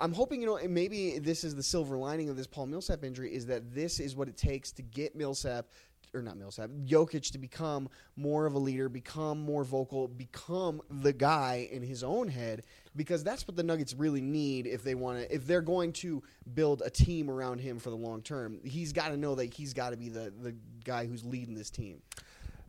[0.00, 3.34] I'm hoping you know maybe this is the silver lining of this Paul Millsap injury
[3.34, 5.66] is that this is what it takes to get Millsap
[6.14, 11.12] or not Millsap Jokic to become more of a leader, become more vocal, become the
[11.12, 12.64] guy in his own head
[12.96, 16.22] because that's what the Nuggets really need if they want to if they're going to
[16.54, 18.58] build a team around him for the long term.
[18.64, 21.70] He's got to know that he's got to be the the guy who's leading this
[21.70, 22.00] team.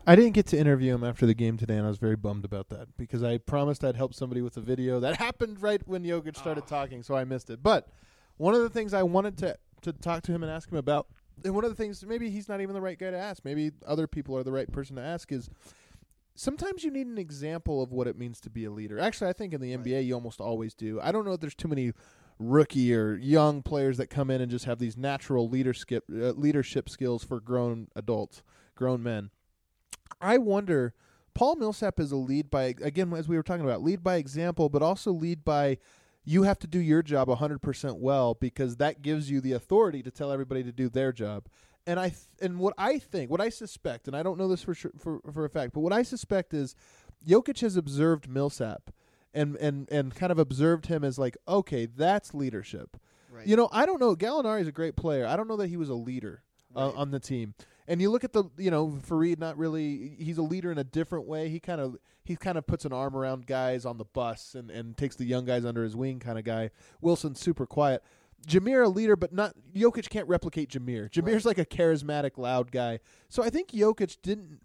[0.05, 2.43] I didn't get to interview him after the game today, and I was very bummed
[2.43, 6.03] about that because I promised I'd help somebody with a video that happened right when
[6.03, 7.61] Jokic started talking, so I missed it.
[7.61, 7.87] But
[8.37, 11.07] one of the things I wanted to to talk to him and ask him about,
[11.43, 13.71] and one of the things maybe he's not even the right guy to ask, maybe
[13.85, 15.49] other people are the right person to ask is.
[16.33, 18.97] Sometimes you need an example of what it means to be a leader.
[18.97, 20.99] Actually, I think in the NBA you almost always do.
[21.01, 21.91] I don't know if there's too many
[22.39, 26.87] rookie or young players that come in and just have these natural leadership uh, leadership
[26.89, 28.43] skills for grown adults,
[28.75, 29.29] grown men.
[30.19, 30.93] I wonder.
[31.33, 34.69] Paul Millsap is a lead by again as we were talking about lead by example,
[34.69, 35.77] but also lead by
[36.23, 40.11] you have to do your job 100% well because that gives you the authority to
[40.11, 41.47] tell everybody to do their job.
[41.87, 44.61] And I th- and what I think, what I suspect, and I don't know this
[44.61, 46.75] for sure, for for a fact, but what I suspect is
[47.27, 48.91] Jokic has observed Millsap
[49.33, 52.97] and and and kind of observed him as like, okay, that's leadership.
[53.31, 53.47] Right.
[53.47, 54.15] You know, I don't know.
[54.15, 55.25] Gallinari is a great player.
[55.25, 56.43] I don't know that he was a leader
[56.75, 57.55] uh, on the team.
[57.87, 59.39] And you look at the, you know, Faried.
[59.39, 60.15] Not really.
[60.19, 61.49] He's a leader in a different way.
[61.49, 64.69] He kind of he kind of puts an arm around guys on the bus and
[64.69, 66.71] and takes the young guys under his wing, kind of guy.
[67.01, 68.03] Wilson's super quiet.
[68.47, 71.09] Jameer a leader, but not Jokic can't replicate Jameer.
[71.09, 72.99] Jameer's like a charismatic, loud guy.
[73.29, 74.61] So I think Jokic didn't.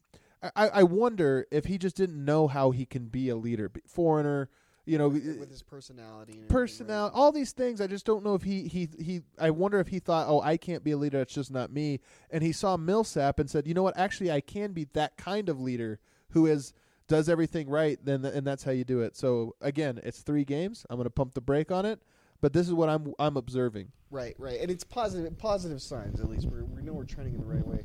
[0.54, 4.48] I, I wonder if he just didn't know how he can be a leader, foreigner.
[4.86, 7.80] You know, with, with his personality, personality, all these things.
[7.80, 9.22] I just don't know if he he he.
[9.38, 11.20] I wonder if he thought, oh, I can't be a leader.
[11.20, 12.00] It's just not me.
[12.30, 13.98] And he saw Millsap and said, you know what?
[13.98, 15.98] Actually, I can be that kind of leader
[16.30, 16.72] who is
[17.08, 17.98] does everything right.
[18.02, 19.16] Then and that's how you do it.
[19.16, 20.86] So again, it's three games.
[20.88, 22.00] I'm going to pump the brake on it,
[22.40, 23.90] but this is what I'm I'm observing.
[24.10, 26.20] Right, right, and it's positive positive signs.
[26.20, 27.84] At least we're, we know we're trending in the right way.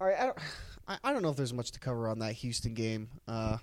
[0.00, 0.38] All right, I don't,
[0.88, 3.08] I, I don't know if there's much to cover on that Houston game.
[3.26, 3.58] Uh,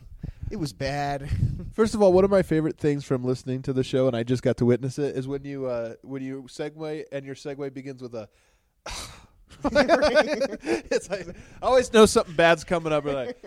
[0.52, 1.30] it was bad.
[1.74, 4.24] First of all, one of my favorite things from listening to the show, and I
[4.24, 7.74] just got to witness it, is when you uh, when you segue and your segue
[7.74, 8.30] begins with a.
[9.64, 13.06] it's like I always know something bad's coming up.
[13.06, 13.42] Like,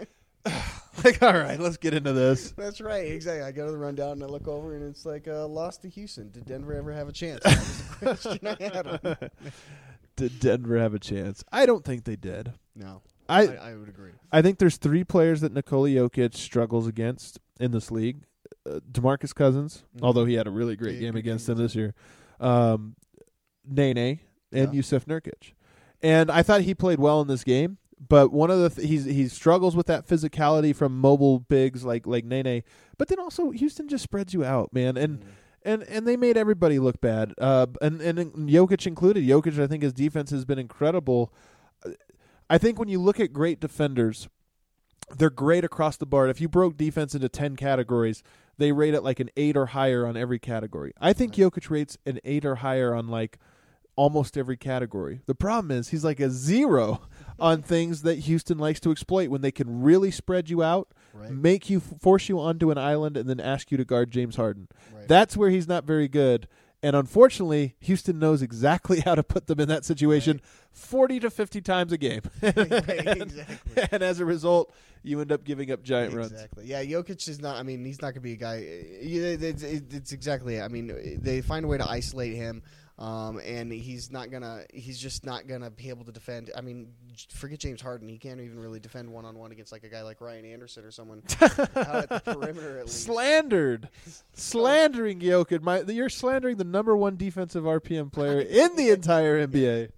[1.04, 2.52] like all right, let's get into this.
[2.52, 3.42] That's right, exactly.
[3.42, 5.88] I go to the rundown and I look over, and it's like uh, lost to
[5.88, 6.30] Houston.
[6.30, 7.42] Did Denver ever have a chance?
[7.44, 9.30] That was the question I had.
[10.16, 11.44] Did Denver have a chance?
[11.52, 12.52] I don't think they did.
[12.74, 14.12] No, I I, I would agree.
[14.32, 18.24] I think there's three players that Nikola Jokic struggles against in this league.
[18.66, 20.02] Uh, Demarcus Cousins, Mhm.
[20.02, 21.94] although he had a really great Yeah, game against them this year.
[22.40, 22.96] Um,
[23.66, 24.20] Nene,
[24.52, 24.72] and Yeah.
[24.72, 25.52] Yusuf Nurkic.
[26.02, 29.04] And I thought he played well in this game, but one of the th- he's
[29.04, 32.62] he struggles with that physicality from mobile bigs like like Nene.
[32.96, 34.96] But then also Houston just spreads you out, man.
[34.96, 35.24] And
[35.64, 37.34] and and they made everybody look bad.
[37.38, 38.18] Uh, and and
[38.48, 39.24] Jokic included.
[39.24, 41.32] Jokic, I think his defense has been incredible.
[42.50, 44.28] I think when you look at great defenders,
[45.16, 46.30] they're great across the board.
[46.30, 48.22] If you broke defense into 10 categories,
[48.58, 50.92] they rate it like an 8 or higher on every category.
[51.00, 53.38] I think Jokic rates an 8 or higher on like
[53.96, 55.20] almost every category.
[55.26, 57.00] The problem is he's like a 0
[57.38, 61.30] on things that Houston likes to exploit when they can really spread you out, Right.
[61.32, 64.68] make you force you onto an island and then ask you to guard James Harden.
[64.94, 65.08] Right.
[65.08, 66.46] That's where he's not very good.
[66.82, 71.60] And unfortunately, Houston knows exactly how to put them in that situation 40 to 50
[71.60, 72.22] times a game.
[72.42, 73.88] Right, and, exactly.
[73.92, 74.72] and as a result,
[75.02, 76.32] you end up giving up giant runs.
[76.32, 76.66] Exactly.
[76.66, 77.56] Yeah, Jokic is not.
[77.56, 78.56] I mean, he's not going to be a guy.
[78.56, 82.62] Uh, it's, it's exactly, I mean, they find a way to isolate him,
[82.98, 84.64] um, and he's not gonna.
[84.74, 86.50] He's just not gonna be able to defend.
[86.56, 86.88] I mean,
[87.30, 88.08] forget James Harden.
[88.08, 90.84] He can't even really defend one on one against like a guy like Ryan Anderson
[90.84, 93.04] or someone out at the perimeter at least.
[93.04, 93.88] Slandered,
[94.32, 95.62] slandering Jokic.
[95.62, 99.90] My, you're slandering the number one defensive RPM player in the entire NBA.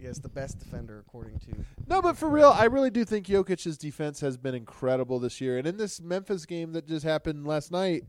[0.00, 1.64] Yes, the best defender according to.
[1.88, 5.58] No, but for real, I really do think Jokic's defense has been incredible this year.
[5.58, 8.04] And in this Memphis game that just happened last night,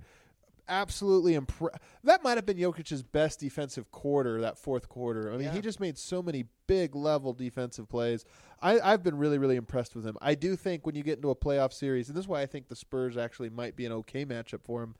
[0.67, 5.29] absolutely impre- That might have been Jokic's best defensive quarter, that fourth quarter.
[5.31, 5.53] I mean, Yeah.
[5.53, 8.25] he just made so many big level defensive plays.
[8.61, 10.17] I, I've been really, really impressed with him.
[10.21, 12.45] I do think when you get into a playoff series, and this is why I
[12.45, 14.95] think the Spurs actually might be an okay matchup for him.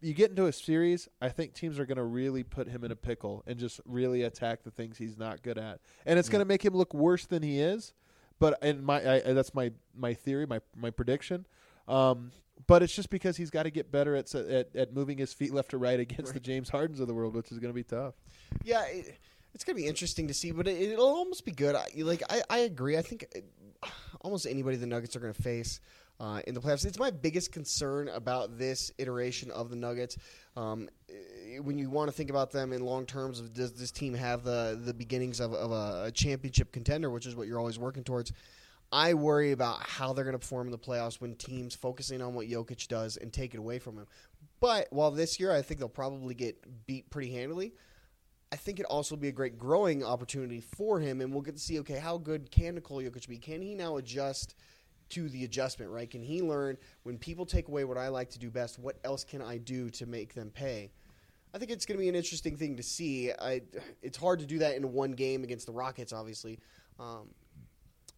[0.00, 2.90] You get into a series, I think teams are going to really put him in
[2.90, 6.40] a pickle and just really attack the things he's not good at, and it's going
[6.40, 7.94] to make him look worse than he is.
[8.38, 11.46] But in my I- that's my my theory, my my prediction.
[11.88, 12.32] Um,
[12.66, 15.52] but it's just because he's got to get better at, at at moving his feet
[15.52, 17.84] left to right against the James Hardens of the world, which is going to be
[17.84, 18.14] tough.
[18.64, 19.18] Yeah, it,
[19.56, 21.74] it's gonna be interesting to see, but it, it'll almost be good.
[21.74, 22.98] I, like I, I agree.
[22.98, 23.26] I think
[23.82, 23.88] uh,
[24.20, 25.80] almost anybody the Nuggets are gonna face
[26.20, 26.84] uh, in the playoffs.
[26.84, 30.18] It's my biggest concern about this iteration of the Nuggets.
[30.58, 30.90] Um,
[31.62, 34.44] when you want to think about them in long terms, of does this team have
[34.44, 38.32] the the beginnings of, of a championship contender, which is what you're always working towards.
[38.92, 42.34] I worry about how they're going to perform in the playoffs when teams focusing on
[42.34, 44.06] what Jokic does and take it away from him.
[44.60, 47.72] But while this year I think they'll probably get beat pretty handily,
[48.52, 51.60] I think it also be a great growing opportunity for him, and we'll get to
[51.60, 53.38] see okay how good can Nikola Jokic be?
[53.38, 54.54] Can he now adjust
[55.10, 55.90] to the adjustment?
[55.90, 56.08] Right?
[56.08, 58.78] Can he learn when people take away what I like to do best?
[58.78, 60.92] What else can I do to make them pay?
[61.54, 63.32] I think it's going to be an interesting thing to see.
[63.32, 63.62] I,
[64.02, 66.58] it's hard to do that in one game against the Rockets, obviously.
[67.00, 67.28] Um,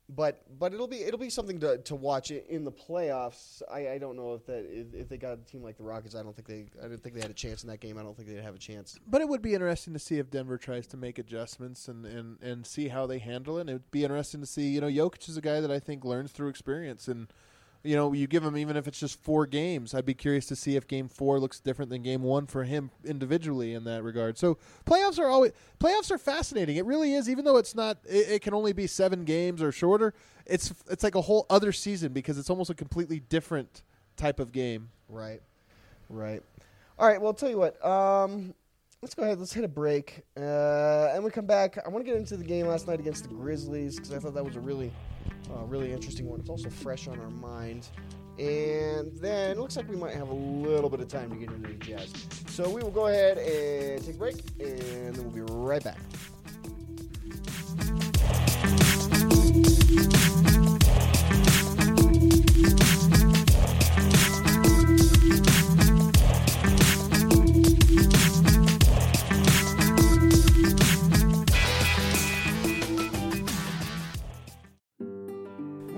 [0.08, 3.62] but but it'll be it'll be something to, to watch in the playoffs.
[3.70, 6.14] I, I don't know if that if, if they got a team like the Rockets,
[6.14, 7.98] I don't think they I don't think they had a chance in that game.
[7.98, 8.98] I don't think they'd have a chance.
[9.06, 12.40] But it would be interesting to see if Denver tries to make adjustments and, and,
[12.42, 13.62] and see how they handle it.
[13.62, 15.78] And it would be interesting to see, you know, Jokic is a guy that I
[15.78, 17.08] think learns through experience.
[17.08, 17.28] And,
[17.88, 20.56] you know, you give him, even if it's just four games, I'd be curious to
[20.56, 24.36] see if game four looks different than game one for him individually in that regard.
[24.36, 26.76] So playoffs are always, playoffs are fascinating.
[26.76, 29.72] It really is, even though it's not, it, it can only be seven games or
[29.72, 30.12] shorter.
[30.44, 33.82] It's, it's like a whole other season because it's almost a completely different
[34.18, 34.90] type of game.
[35.08, 35.40] Right,
[36.10, 36.42] right.
[36.98, 37.18] All right.
[37.18, 37.82] Well, I'll tell you what.
[37.82, 38.52] Um,
[39.00, 39.38] let's go ahead.
[39.38, 41.78] Let's hit a break, uh, and we come back.
[41.86, 44.34] I want to get into the game last night against the Grizzlies because I thought
[44.34, 44.90] that was a really,
[45.54, 46.40] uh, really interesting one.
[46.40, 47.88] It's also fresh on our mind.
[48.38, 51.50] And then it looks like we might have a little bit of time to get
[51.50, 52.12] into the Jazz.
[52.48, 55.98] So we will go ahead and take a break, and then we'll be right back.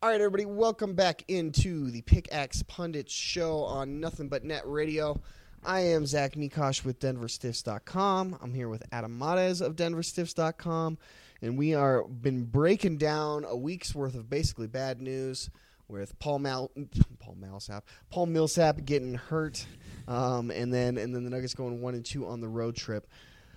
[0.00, 5.20] All right, everybody, welcome back into the Pickaxe Pundit Show on Nothing But Net Radio.
[5.64, 8.38] I am Zach Mikash with DenverStiffs.com.
[8.40, 10.98] I'm here with Adam Mares of DenverStiffs.com,
[11.42, 15.50] and we are been breaking down a week's worth of basically bad news
[15.88, 16.70] with Paul Mal
[17.18, 19.66] Paul Millsap Paul Millsap getting hurt,
[20.06, 23.08] um, and then and then the Nuggets going one and two on the road trip.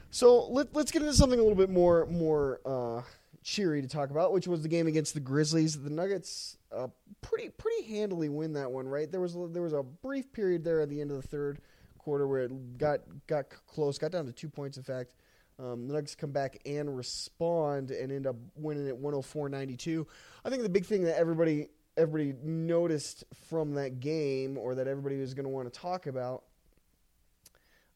[0.10, 2.62] So let, let's get into something a little bit more more.
[2.66, 3.04] Uh,
[3.44, 5.82] cheery to talk about, which was the game against the Grizzlies.
[5.82, 6.88] The Nuggets uh,
[7.22, 9.12] pretty pretty handily win that one, right?
[9.12, 11.62] There was there was a brief period there at the end of the third
[11.98, 14.78] quarter where it got got close, got down to two points.
[14.78, 15.16] In fact,
[15.60, 20.06] um, the Nuggets come back and respond and end up winning at 104-92.
[20.44, 21.68] I think the big thing that everybody
[21.98, 26.44] everybody noticed from that game, or that everybody was going to want to talk about.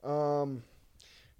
[0.03, 0.63] Um,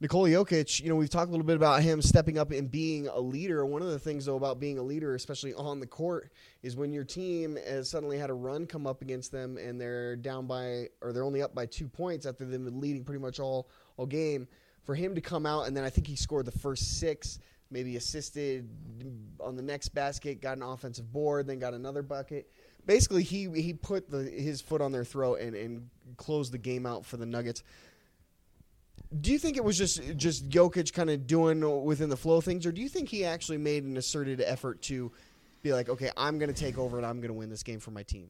[0.02, 3.08] Nikola Jokic, you know, we've talked a little bit about him stepping up and being
[3.08, 3.66] a leader.
[3.66, 6.34] One of the things, though, about being a leader, especially on the court,
[6.64, 10.18] is when your team has suddenly had a run come up against them and they're
[10.18, 13.40] down by, or they're only up by two points after they've been leading pretty much
[13.40, 14.50] all all game.
[14.84, 17.40] For him to come out and then I think he scored the first six,
[17.72, 18.70] maybe assisted
[19.40, 22.52] on the next basket, got an offensive board, then got another bucket.
[22.86, 26.86] Basically, he he put the, his foot on their throat and, and closed the game
[26.86, 27.64] out for the Nuggets
[29.22, 32.66] do you think it was just just Jokic kind of doing within the flow things,
[32.66, 35.12] or do you think he actually made an asserted effort to
[35.62, 37.80] be like, okay, I'm going to take over and I'm going to win this game
[37.80, 38.30] for my team?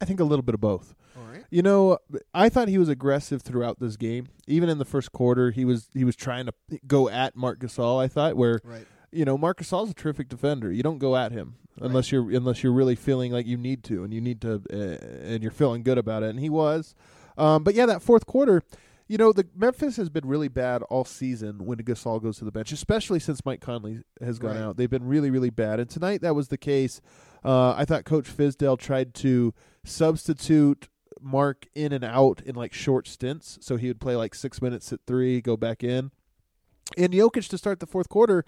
[0.00, 0.94] I think a little bit of both.
[1.16, 1.44] All right.
[1.50, 1.98] You know,
[2.32, 4.28] I thought he was aggressive throughout this game.
[4.46, 6.52] Even in the first quarter, he was he was trying to
[6.86, 8.02] go at Marc Gasol.
[8.02, 8.86] I thought where, right.
[9.10, 10.72] you know, Marc Gasol's a terrific defender.
[10.72, 14.04] You don't go at him unless you're unless you're really feeling like you need to,
[14.04, 16.30] and you need to, uh, and you're feeling good about it.
[16.30, 16.94] And he was.
[17.36, 18.62] Um, but yeah, that fourth quarter
[19.10, 22.52] you know, the Memphis has been really bad all season when Gasol goes to the
[22.52, 24.62] bench, especially since Mike Conley has gone right.
[24.62, 24.76] out.
[24.76, 25.80] They've been really, really bad.
[25.80, 27.00] And tonight that was the case.
[27.44, 29.52] Uh, I thought Coach Fizdale tried to
[29.82, 30.88] substitute
[31.20, 33.58] Marc in and out in like short stints.
[33.60, 36.12] So he would play like six minutes at three, go back in.
[36.96, 38.44] And Jokic to start the fourth quarter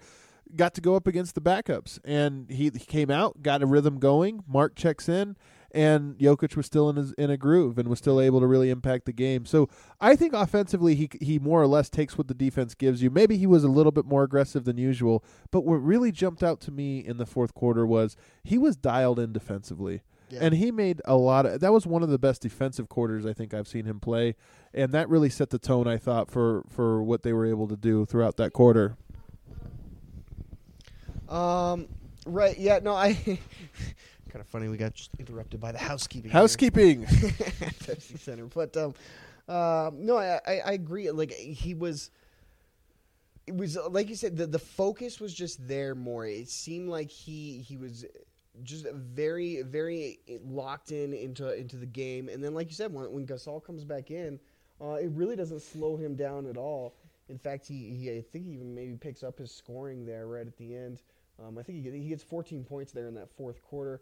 [0.55, 1.99] got to go up against the backups.
[2.05, 4.45] And he, he came out, got a rhythm going.
[4.47, 5.35] Marc checks in
[5.73, 8.69] and Jokic was still in his, in a groove and was still able to really
[8.69, 9.45] impact the game.
[9.45, 9.69] So
[9.99, 13.09] I think offensively he he more or less takes what the defense gives you.
[13.09, 16.61] Maybe he was a little bit more aggressive than usual, but what really jumped out
[16.61, 20.01] to me in the fourth quarter was he was dialed in defensively.
[20.29, 20.39] Yeah.
[20.41, 23.33] And he made a lot of that was one of the best defensive quarters I
[23.33, 24.35] think I've seen him play,
[24.73, 27.75] and that really set the tone I thought for for what they were able to
[27.75, 28.95] do throughout that quarter.
[31.29, 31.87] Um,
[32.27, 32.57] right.
[32.57, 32.79] Yeah.
[32.81, 32.93] No.
[32.93, 33.39] I.
[34.33, 34.67] kind of funny.
[34.67, 36.31] We got just interrupted by the housekeeping.
[36.31, 37.05] Housekeeping.
[37.05, 38.95] Pepsi Center, but um,
[39.47, 41.09] uh, no, I, I, I agree.
[41.11, 42.09] Like he was.
[43.45, 44.35] It was like you said.
[44.35, 46.25] The the focus was just there more.
[46.25, 48.05] It seemed like he he was
[48.63, 52.27] just very very locked in into into the game.
[52.27, 54.39] And then, like you said, when when Gasol comes back in,
[54.81, 56.95] uh, it really doesn't slow him down at all.
[57.29, 60.47] In fact, he, he I think he even maybe picks up his scoring there right
[60.47, 61.03] at the end.
[61.39, 64.01] Um, I think he, he gets 14 points there in that fourth quarter.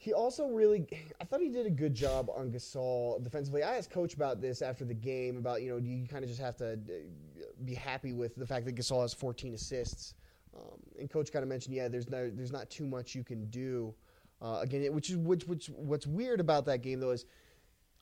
[0.00, 0.86] He also really,
[1.20, 3.62] I thought he did a good job on Gasol defensively.
[3.62, 6.30] I asked Coach about this after the game about, you know, do you kind of
[6.30, 10.14] just have to uh, be happy with the fact that Gasol has 14 assists?
[10.56, 13.44] Um, and Coach kind of mentioned, yeah, there's no, there's not too much you can
[13.50, 13.94] do.
[14.40, 17.26] Uh, again, which is which, which what's weird about that game though is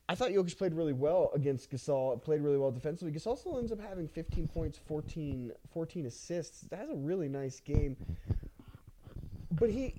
[0.07, 2.23] I thought Jokic played really well against Gasol.
[2.23, 3.11] Played really well defensively.
[3.11, 6.61] Gasol still ends up having 15 points, 14, 14 assists.
[6.61, 7.97] That's a really nice game.
[9.51, 9.95] But he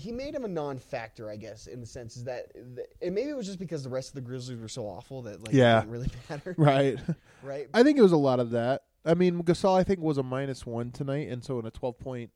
[0.00, 2.52] he made him a non-factor, I guess, in the sense is that,
[3.02, 5.42] and maybe it was just because the rest of the Grizzlies were so awful that
[5.44, 5.78] like yeah.
[5.78, 6.54] it didn't really matter.
[6.56, 6.98] Right.
[7.42, 7.68] right.
[7.74, 8.82] I think it was a lot of that.
[9.04, 11.98] I mean, Gasol I think was a minus one tonight, and so in a 12
[11.98, 12.30] point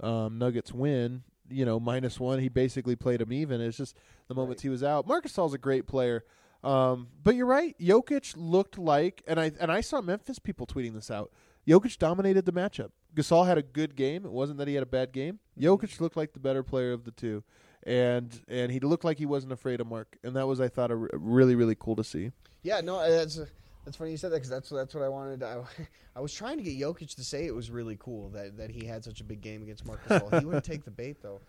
[0.00, 3.60] um, Nuggets win, you know, minus one, he basically played him even.
[3.60, 3.96] It's just
[4.28, 4.68] the moments Right.
[4.68, 5.06] he was out.
[5.06, 6.24] Marc Gasol's a great player.
[6.62, 7.76] Um, but you're right.
[7.78, 11.30] Jokic looked like, and I and I saw Memphis people tweeting this out.
[11.66, 12.90] Jokic dominated the matchup.
[13.14, 14.24] Gasol had a good game.
[14.24, 15.38] It wasn't that he had a bad game.
[15.58, 15.66] Mm-hmm.
[15.66, 17.42] Jokic looked like the better player of the two,
[17.84, 20.90] and and he looked like he wasn't afraid of Marc, and that was I thought
[20.90, 22.32] a r- really really cool to see.
[22.62, 23.38] Yeah, no, that's
[23.84, 25.42] that's funny you said that because that's that's what I wanted.
[25.42, 25.62] I,
[26.16, 28.86] I was trying to get Jokic to say it was really cool that, that he
[28.86, 30.38] had such a big game against Marc Gasol.
[30.38, 31.40] he wouldn't take the bait though.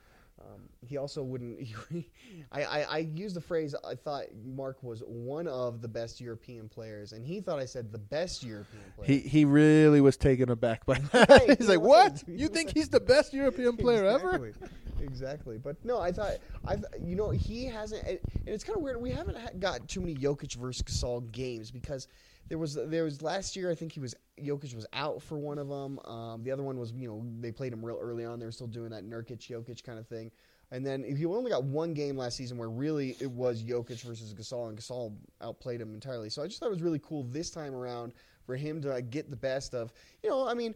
[0.41, 1.59] Um, he also wouldn't.
[1.89, 2.09] He,
[2.51, 3.73] I, I I used the phrase.
[3.87, 7.91] I thought Marc was one of the best European players, and he thought I said
[7.91, 9.07] the best European player.
[9.07, 11.29] He he really was taken aback by that.
[11.29, 12.23] Right, he's like, "What?
[12.27, 14.69] You think he's the best European player ever?" exactly.
[15.01, 18.81] Exactly, but no, I thought I, th- you know, he hasn't, and it's kind of
[18.81, 18.99] weird.
[18.99, 22.07] We haven't got too many Jokic versus Gasol games because
[22.47, 23.71] there was there was last year.
[23.71, 25.99] I think he was Jokic was out for one of them.
[26.05, 28.39] Um, the other one was you know they played him real early on.
[28.39, 30.31] They were still doing that Nurkic Jokic kind of thing.
[30.71, 34.33] And then he only got one game last season where really it was Jokic versus
[34.33, 36.29] Gasol, and Gasol outplayed him entirely.
[36.29, 38.13] So I just thought it was really cool this time around
[38.45, 39.93] for him to like, get the best of,
[40.23, 40.73] you know, I mean,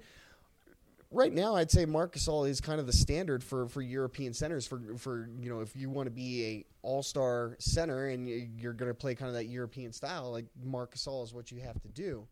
[1.12, 4.68] right now I'd say Marc Gasol is kind of the standard for, for European centers
[4.68, 8.50] for for you know if you want to be a all star center and you-
[8.58, 11.60] you're going to play kind of that European style like Marc Gasol is what you
[11.62, 12.28] have to do.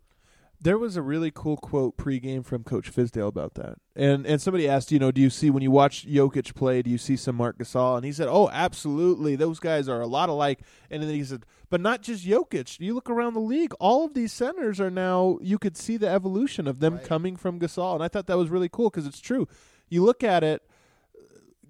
[0.60, 4.68] There was a really cool quote pregame from Coach Fizdale about that, and and somebody
[4.68, 7.36] asked, you know, do you see when you watch Jokic play, do you see some
[7.36, 7.98] Marc Gasol?
[7.98, 10.62] And he said, oh, absolutely, those guys are a lot alike.
[10.90, 12.80] And then he said, but not just Jokic.
[12.80, 15.38] You look around the league, all of these centers are now.
[15.42, 17.04] You could see the evolution of them Right.
[17.04, 19.48] coming from Gasol, and I thought that was really cool because it's true.
[19.90, 20.64] You look at it.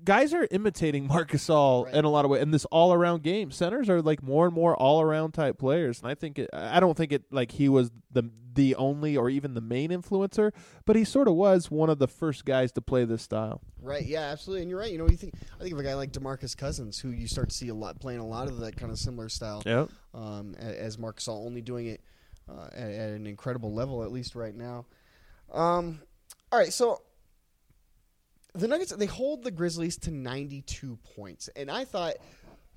[0.07, 1.93] Guys are imitating Marc Gasol Right.
[1.93, 3.51] in a lot of ways, in this all-around game.
[3.51, 6.95] Centers are like more and more all-around type players, and I think it, I don't
[6.95, 10.51] think it like he was the the only or even the main influencer,
[10.85, 13.61] but he sort of was one of the first guys to play this style.
[13.81, 14.03] Right.
[14.03, 14.21] Yeah.
[14.21, 14.61] Absolutely.
[14.63, 14.91] And you're right.
[14.91, 17.49] You know, you think I think of a guy like Demarcus Cousins, who you start
[17.49, 19.61] to see a lot playing a lot of that kind of similar style.
[19.65, 19.85] Yeah,
[20.15, 22.01] um, as Marc Gasol, only doing it
[22.49, 24.85] uh, at, at an incredible level, at least right now.
[25.53, 25.99] Um,
[26.51, 27.01] all right, so
[28.57, 32.15] the Nuggets they hold the Grizzlies to 92 points, and I thought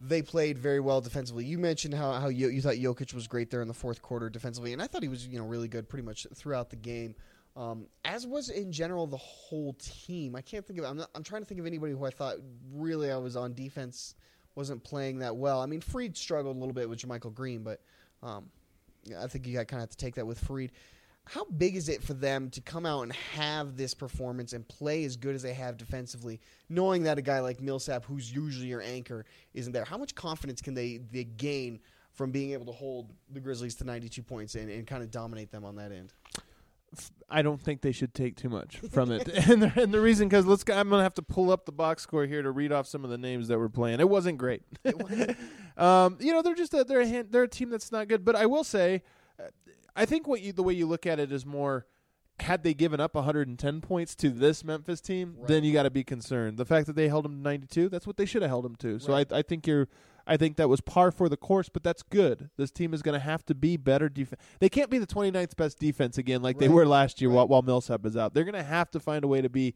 [0.00, 1.44] they played very well defensively.
[1.44, 4.30] You mentioned how how you, you thought Jokic was great there in the fourth quarter
[4.30, 7.14] defensively, and I thought he was you know really good pretty much throughout the game.
[7.56, 10.36] Um, as was in general the whole team.
[10.36, 10.84] I can't think of.
[10.84, 12.36] I'm, not, I'm trying to think of anybody who I thought
[12.72, 14.14] really I was on defense
[14.54, 15.60] wasn't playing that well.
[15.60, 17.80] I mean, Faried struggled a little bit with JaMychal Green, but
[18.22, 18.50] um,
[19.18, 20.70] I think you kind of have to take that with Faried.
[21.30, 25.04] How big is it for them to come out and have this performance and play
[25.04, 28.82] as good as they have defensively, knowing that a guy like Millsap, who's usually your
[28.82, 29.24] anchor,
[29.54, 29.84] isn't there?
[29.84, 31.78] How much confidence can they, they gain
[32.14, 35.52] from being able to hold the Grizzlies to 92 points and, and kind of dominate
[35.52, 36.12] them on that end?
[37.28, 40.28] I don't think they should take too much from it, and the, and the reason
[40.28, 42.72] because let's go- I'm gonna have to pull up the box score here to read
[42.72, 44.00] off some of the names that were playing.
[44.00, 44.64] It wasn't great.
[45.76, 48.24] um, you know, they're just a, they're a hand, they're a team that's not good.
[48.24, 49.04] But I will say,
[49.38, 49.44] uh,
[49.96, 51.86] I think what you the way you look at it is more.
[52.38, 55.46] Had they given up 110 points to this Memphis team, Right.
[55.46, 56.56] then you got to be concerned.
[56.56, 58.76] The fact that they held them to 92, that's what they should have held them
[58.76, 58.98] to.
[58.98, 59.30] So Right.
[59.30, 59.88] I, I think you're,
[60.26, 62.48] I think that was par for the course, but that's good.
[62.56, 64.40] This team is going to have to be better defense.
[64.58, 67.36] They can't be the 29th best defense again like they were last year Right.
[67.36, 68.32] while, while Millsap is out.
[68.32, 69.74] They're going to have to find a way to be,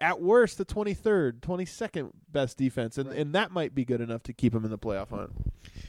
[0.00, 3.18] at worst, the 23rd, 22nd best defense, and Right.
[3.18, 5.30] and that might be good enough to keep them in the playoff hunt.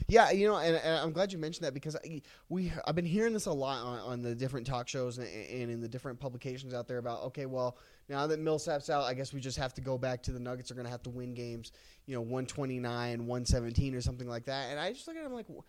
[0.08, 3.04] Yeah, you know, and, and I'm glad you mentioned that because I, we I've been
[3.04, 6.20] hearing this a lot on, on the different talk shows and, and in the different
[6.20, 7.76] publications out there about okay, well
[8.08, 10.70] now that Millsap's out, I guess we just have to go back to the Nuggets
[10.70, 11.72] are going to have to win games,
[12.06, 14.70] you know, 129, 117 or something like that.
[14.70, 15.62] And I just look at it, I'm like, wh-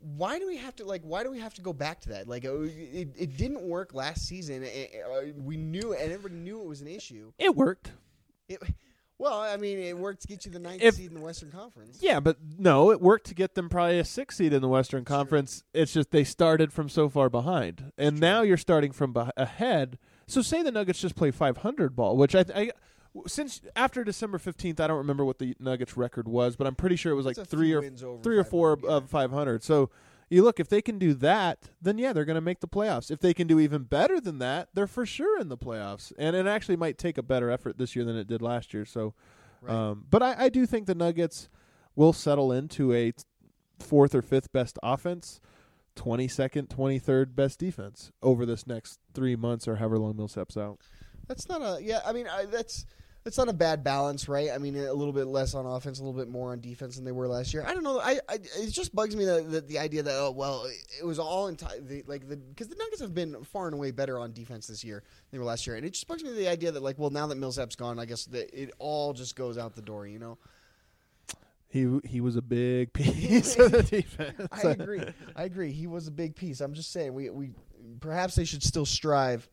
[0.00, 1.02] why do we have to like?
[1.02, 2.26] Why do we have to go back to that?
[2.26, 4.62] Like, it, it didn't work last season.
[4.64, 7.32] It- uh, we knew, and everybody knew it was an issue.
[7.38, 7.92] It worked.
[8.48, 8.60] It,
[9.18, 11.50] well, I mean, it worked to get you the ninth If- seed in the Western
[11.50, 11.98] Conference.
[12.00, 15.04] Yeah, but no, it worked to get them probably a six seed in the Western
[15.04, 15.62] Conference.
[15.74, 19.98] It's just they started from so far behind, and now you're starting from beh ahead.
[20.26, 22.70] So say the Nuggets just play 500 ball, which I, I
[23.26, 26.96] since after December 15th, I don't remember what the Nuggets record was, but I'm pretty
[26.96, 27.82] sure it was like three or
[28.22, 28.90] three or four yeah.
[28.90, 29.62] of 500.
[29.62, 29.90] So
[30.28, 33.10] you look if they can do that, then yeah, they're going to make the playoffs.
[33.10, 36.36] If they can do even better than that, they're for sure in the playoffs, and
[36.36, 38.84] it actually might take a better effort this year than it did last year.
[38.84, 39.14] So.
[39.62, 39.74] Right.
[39.74, 41.50] Um, but I, I do think the Nuggets
[41.94, 43.12] will settle into a
[43.78, 45.40] fourth or fifth best offense,
[45.94, 50.56] twenty second, twenty third best defense over this next three months or however long Millsap's
[50.56, 50.80] out.
[51.28, 52.00] That's not a yeah.
[52.04, 52.86] I mean, I, that's
[53.22, 54.50] that's not a bad balance, right?
[54.50, 57.04] I mean, a little bit less on offense, a little bit more on defense than
[57.04, 57.64] they were last year.
[57.66, 58.00] I don't know.
[58.00, 60.66] I, I it just bugs me that, that the idea that oh well,
[60.98, 63.90] it was all in the, like the because the Nuggets have been far and away
[63.90, 66.32] better on defense this year than they were last year, and it just bugs me
[66.32, 69.36] the idea that like well now that Millsap's gone, I guess that it all just
[69.36, 70.06] goes out the door.
[70.06, 70.38] You know,
[71.68, 74.48] He he was a big piece of the defense.
[74.50, 75.04] I agree.
[75.36, 75.72] I agree.
[75.72, 76.62] He was a big piece.
[76.62, 77.50] I'm just saying we we
[78.00, 79.48] perhaps they should still strive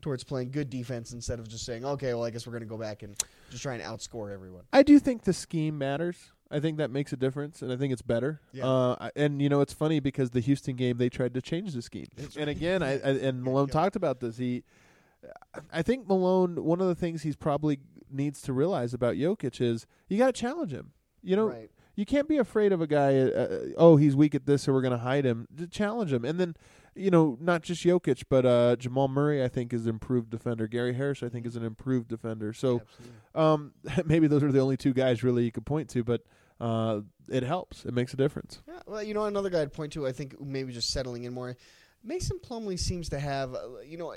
[0.00, 2.68] towards playing good defense instead of just saying, okay, well, I guess we're going to
[2.68, 3.16] go back and
[3.50, 4.62] just try and outscore everyone.
[4.72, 6.16] I do think the scheme matters.
[6.50, 8.40] I think that makes a difference, and I think it's better.
[8.52, 8.66] Yeah.
[8.66, 11.82] Uh, and you know, it's funny because the Houston game they tried to change the
[11.82, 12.56] scheme, That's and right.
[12.56, 13.72] again, I, I and Malone Yeah.
[13.72, 14.36] talked about this.
[14.36, 14.64] He,
[15.72, 16.64] I think Malone.
[16.64, 17.78] One of the things he's probably
[18.10, 20.90] needs to realize about Jokic is you got to challenge him.
[21.22, 21.70] You know, right.
[21.94, 23.16] you can't be afraid of a guy.
[23.18, 25.46] Uh, uh, oh, he's weak at this, so we're going to hide him.
[25.70, 26.56] Challenge him, and then
[26.94, 29.42] you know, not just Jokic, but uh, Jamal Murray.
[29.42, 30.66] I think is an improved defender.
[30.66, 32.52] Gary Harris, I think, is an improved defender.
[32.52, 32.82] So
[33.34, 33.72] um,
[34.04, 36.22] maybe those are the only two guys really you could point to, but
[36.60, 37.84] uh, it helps.
[37.84, 38.60] It makes a difference.
[38.68, 41.32] Yeah, well, you know, another guy I'd point to, I think maybe just settling in
[41.32, 41.56] more.
[42.02, 44.14] Mason Plumlee seems to have, uh, you know,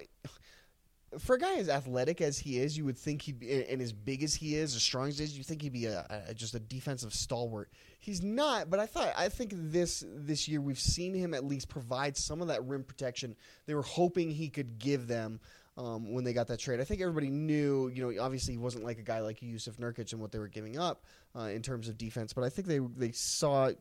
[1.20, 3.92] for a guy as athletic as he is, you would think he'd be, and as
[3.92, 6.34] big as he is, as strong as he is, you think he'd be a, a
[6.34, 7.70] just a defensive stalwart.
[8.00, 11.70] He's not, but I thought I think this this year we've seen him at least
[11.70, 13.36] provide some of that rim protection
[13.66, 15.40] they were hoping he could give them.
[15.76, 17.92] Um, when they got that trade, I think everybody knew.
[17.92, 20.48] You know, obviously he wasn't like a guy like Yusuf Nurkic and what they were
[20.48, 21.04] giving up
[21.36, 22.32] uh, in terms of defense.
[22.32, 23.72] But I think they they saw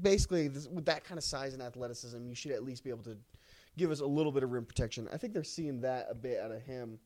[0.00, 3.02] basically this, with that kind of size and athleticism, you should at least be able
[3.04, 3.18] to
[3.76, 5.08] give us a little bit of rim protection.
[5.12, 6.98] I think they're seeing that a bit out of him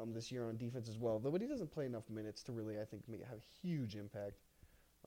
[0.00, 1.18] um, this year on defense as well.
[1.18, 3.96] Though, but he doesn't play enough minutes to really, I think, make, have a huge
[3.96, 4.40] impact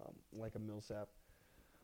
[0.01, 1.07] um, like a Millsap.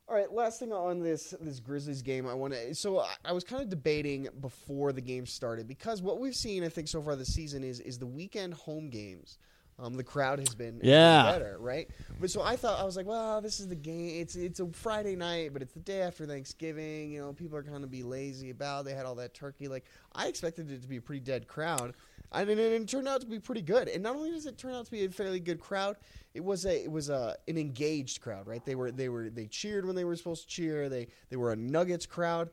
[0.07, 2.75] All right, last thing on this this Grizzlies game, I want to.
[2.75, 6.63] So I, I was kind of debating before the game started because what we've seen,
[6.63, 9.37] I think, so far this season is is the weekend home games.
[9.81, 11.23] Um, the crowd has been has Yeah.
[11.23, 11.89] better, right?
[12.19, 14.21] But so I thought I was like, well, this is the game.
[14.21, 17.11] It's it's a Friday night, but it's the day after Thanksgiving.
[17.11, 18.85] You know, people are going to be lazy about.
[18.85, 19.67] They had all that turkey.
[19.67, 21.95] Like I expected it to be a pretty dead crowd.
[22.31, 23.87] I mean, and it turned out to be pretty good.
[23.89, 25.97] And not only does it turn out to be a fairly good crowd,
[26.35, 28.63] it was a it was a an engaged crowd, right?
[28.63, 30.89] They were they were they cheered when they were supposed to cheer.
[30.89, 32.51] They they were a Nuggets crowd.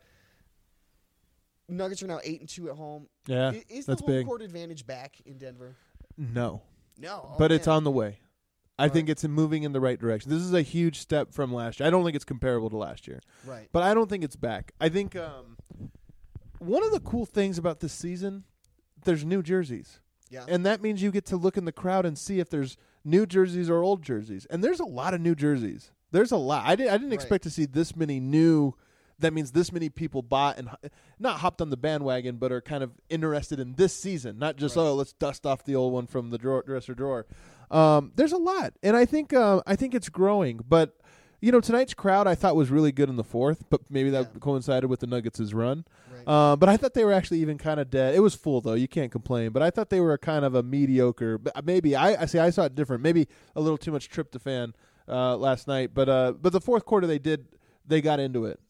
[1.68, 3.06] Nuggets are now eight and two at home.
[3.26, 4.26] Yeah, I- is that's the home big.
[4.26, 5.76] court advantage back in Denver?
[6.16, 6.62] No,
[6.98, 7.76] No, Oh, but it's man.
[7.76, 8.20] on the way.
[8.78, 8.92] I Right.
[8.92, 10.30] think it's moving in the right direction.
[10.30, 11.86] This is a huge step from last year.
[11.86, 13.68] I don't think it's comparable to last year, right.
[13.72, 14.72] but I don't think it's back.
[14.80, 15.56] I think um,
[16.58, 18.44] one of the cool things about this season,
[19.04, 20.00] there's new jerseys.
[20.30, 22.76] Yeah, and that means you get to look in the crowd and see if there's
[23.04, 24.46] new jerseys or old jerseys.
[24.50, 25.90] And there's a lot of new jerseys.
[26.10, 26.66] There's a lot.
[26.66, 27.14] I, did, I didn't Right.
[27.14, 28.74] expect to see this many new.
[29.20, 30.68] That means this many people bought and
[31.18, 34.38] not hopped on the bandwagon, but are kind of interested in this season.
[34.38, 34.82] Not just Right.
[34.84, 37.26] oh, let's dust off the old one from the drawer, dresser drawer.
[37.70, 40.60] Um, there's a lot, and I think uh, I think it's growing.
[40.68, 40.96] But
[41.40, 44.30] you know, tonight's crowd I thought was really good in the fourth, but maybe that
[44.34, 44.38] Yeah.
[44.40, 45.84] coincided with the Nuggets' run.
[46.12, 46.22] right.
[46.26, 48.14] Uh, but I thought they were actually even kind of dead.
[48.14, 49.50] It was full though; you can't complain.
[49.50, 51.38] But I thought they were kind of a mediocre.
[51.38, 52.38] but Maybe I, I see.
[52.38, 53.02] I saw it different.
[53.02, 54.74] Maybe a little too much tryptophan
[55.08, 55.90] uh, last night.
[55.92, 57.46] But uh, but the fourth quarter they did.
[57.86, 58.60] They got into it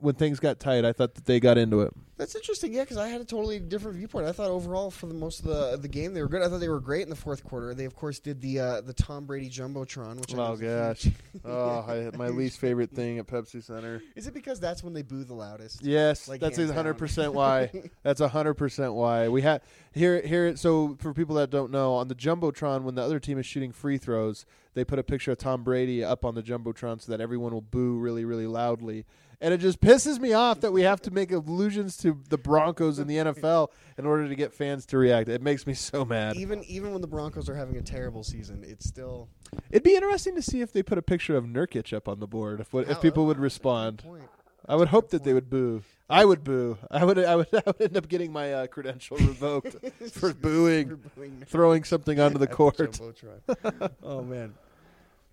[0.00, 0.84] when things got tight.
[0.84, 1.92] I thought that they got into it.
[2.16, 4.26] That's interesting, yeah, because I had a totally different viewpoint.
[4.26, 6.42] I thought overall for the most of the the game they were good.
[6.42, 7.74] I thought they were great in the fourth quarter.
[7.74, 10.60] They of course did the uh, the Tom Brady jumbotron, which I know Oh is
[10.60, 11.12] gosh!
[11.44, 14.00] oh, I, my least favorite thing at Pepsi Center.
[14.14, 15.82] Is it because that's when they boo the loudest?
[15.82, 17.70] Yes, Like, that's hands hundred percent why.
[18.04, 19.62] That's hundred percent why we had
[19.92, 20.56] here here.
[20.56, 23.72] So for people that don't know, on the jumbotron, when the other team is shooting
[23.72, 27.20] free throws, they put a picture of Tom Brady up on the jumbotron so that
[27.20, 29.04] everyone will boo really really loudly.
[29.44, 32.98] And it just pisses me off that we have to make allusions to the Broncos
[32.98, 33.68] in the NFL
[33.98, 35.28] in order to get fans to react.
[35.28, 36.36] It makes me so mad.
[36.36, 39.28] Even even when the Broncos are having a terrible season, it's still
[39.70, 42.26] It'd be interesting to see if they put a picture of Nurkic up on the
[42.26, 42.60] board.
[42.60, 44.02] If what, if people would respond.
[44.66, 45.82] I would hope that they would boo.
[46.08, 46.78] I would boo.
[46.90, 47.18] I would.
[47.18, 47.48] I would.
[47.52, 49.76] I would end up getting my uh, credential revoked
[50.12, 52.98] for booing, For booing throwing something onto the court.
[54.02, 54.54] Oh man,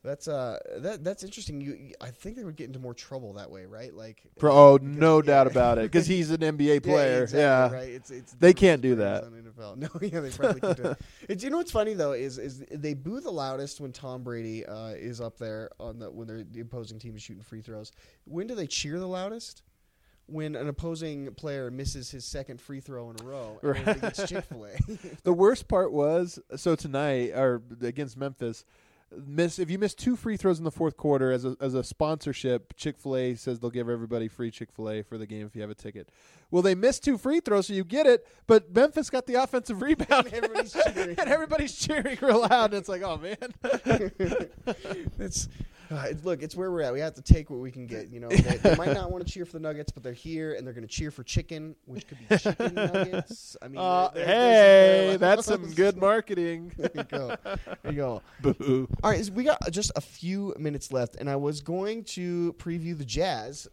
[0.04, 1.62] that's uh that that's interesting.
[1.62, 3.94] You, I think they would get into more trouble that way, right?
[3.94, 5.22] Like For, oh, because- no yeah.
[5.24, 7.24] doubt about it, because he's an NBA player.
[7.24, 7.90] exactly, Yeah, right.
[7.94, 9.26] It's, it's They can't do that.
[9.26, 9.78] NFL.
[9.78, 10.98] No, yeah, they probably can't do it.
[11.30, 14.66] It's, you know what's funny though is is they boo the loudest when Tom Brady
[14.66, 17.92] uh, is up there on the when the opposing team is shooting free throws.
[18.26, 19.62] When do they cheer the loudest?
[20.28, 23.84] When an opposing player misses his second free throw in a row Right.
[24.02, 24.78] gets Chick Fil A.
[25.24, 28.64] The worst part was so tonight or against Memphis.
[29.26, 31.84] Miss if you miss two free throws in the fourth quarter as a as a
[31.84, 35.46] sponsorship, Chick Fil A says they'll give everybody free Chick Fil A for the game
[35.46, 36.10] if you have a ticket.
[36.50, 38.26] Well, they missed two free throws, so you get it.
[38.48, 41.16] But Memphis got the offensive rebound, And everybody's cheering.
[41.20, 42.74] and everybody's cheering real loud.
[42.74, 43.38] And it's like, oh man,
[45.20, 45.50] it's
[45.92, 46.94] uh, it, look, it's where we're at.
[46.94, 48.10] We have to take what we can get.
[48.10, 50.54] You know, they, they might not want to cheer for the Nuggets, but they're here
[50.54, 53.58] and they're going to cheer for chicken, which could be chicken nuggets.
[53.62, 56.72] I mean, Uh, there- hey, there's some that's some good marketing.
[56.78, 57.36] there you go.
[57.44, 58.22] There you go.
[58.42, 58.88] Boo.
[59.04, 62.54] All right, so we got just a few minutes left, and I was going to
[62.54, 63.68] preview the Jazz,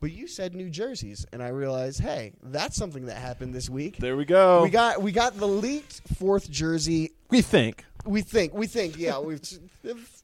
[0.00, 3.98] but you said New Jerseys, and I realized, hey, that's something that happened this week.
[3.98, 4.62] There we go.
[4.62, 7.10] We got we got the leaked fourth jersey.
[7.28, 7.84] We think.
[8.04, 9.38] We think we think yeah we're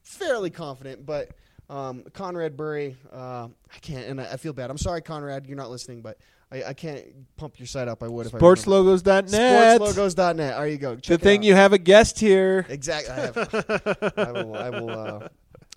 [0.03, 1.31] fairly confident, but
[1.69, 4.71] um, Conrad Burry, uh, I can't, and I, I feel bad.
[4.71, 6.19] I'm sorry, Conrad, you're not listening, but
[6.53, 7.05] I, I can't
[7.37, 8.03] pump your site up.
[8.03, 8.57] I would if I remember.
[8.61, 9.81] Sportslogos.net.
[9.81, 10.57] Sportslogos.net.
[10.57, 10.97] There you go.
[10.97, 12.65] Check it thing you have a guest here.
[12.69, 13.13] Exactly.
[13.13, 14.55] I, have, I will.
[14.57, 14.91] I will.
[14.91, 15.29] Uh,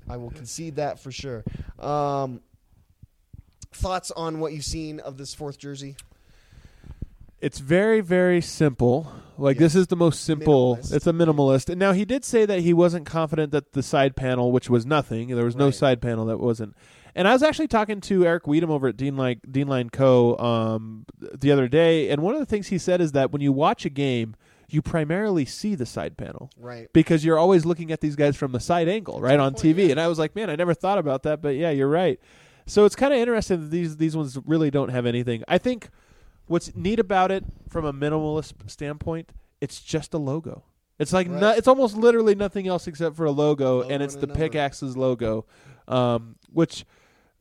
[0.08, 1.44] I will concede that for sure.
[1.78, 2.42] Um,
[3.72, 5.96] thoughts on what you've seen of this fourth jersey?
[7.42, 9.12] It's very, very simple.
[9.38, 10.76] Like this is the most simple.
[10.78, 10.94] Minimalist.
[10.94, 11.70] It's a minimalist.
[11.70, 14.86] And now he did say that he wasn't confident that the side panel, which was
[14.86, 15.74] nothing, there was no Right.
[15.76, 16.76] side panel that wasn't.
[17.16, 20.38] And I was actually talking to Eric Weedham over at Dean like Dean Line Co.
[20.38, 23.52] Um, the other day, and one of the things he said is that when you
[23.54, 24.36] watch a game,
[24.70, 26.88] you primarily see the side panel Right.
[26.94, 29.86] because you're always looking at these guys from the side angle, right on TV.
[29.86, 29.92] yeah.
[29.92, 32.20] And I was like, man, I never thought about that, but yeah, you're right.
[32.68, 35.44] So it's kind of interesting that these these ones really don't have anything.
[35.48, 35.90] I think
[36.50, 39.32] what's neat about it from a minimalist standpoint,
[39.62, 40.64] it's just a logo.
[41.00, 44.16] It's like no, it's almost literally nothing else except for a logo, Logo and it's
[44.16, 44.40] and the number.
[44.42, 45.46] pickaxe's logo,
[45.88, 46.86] um, which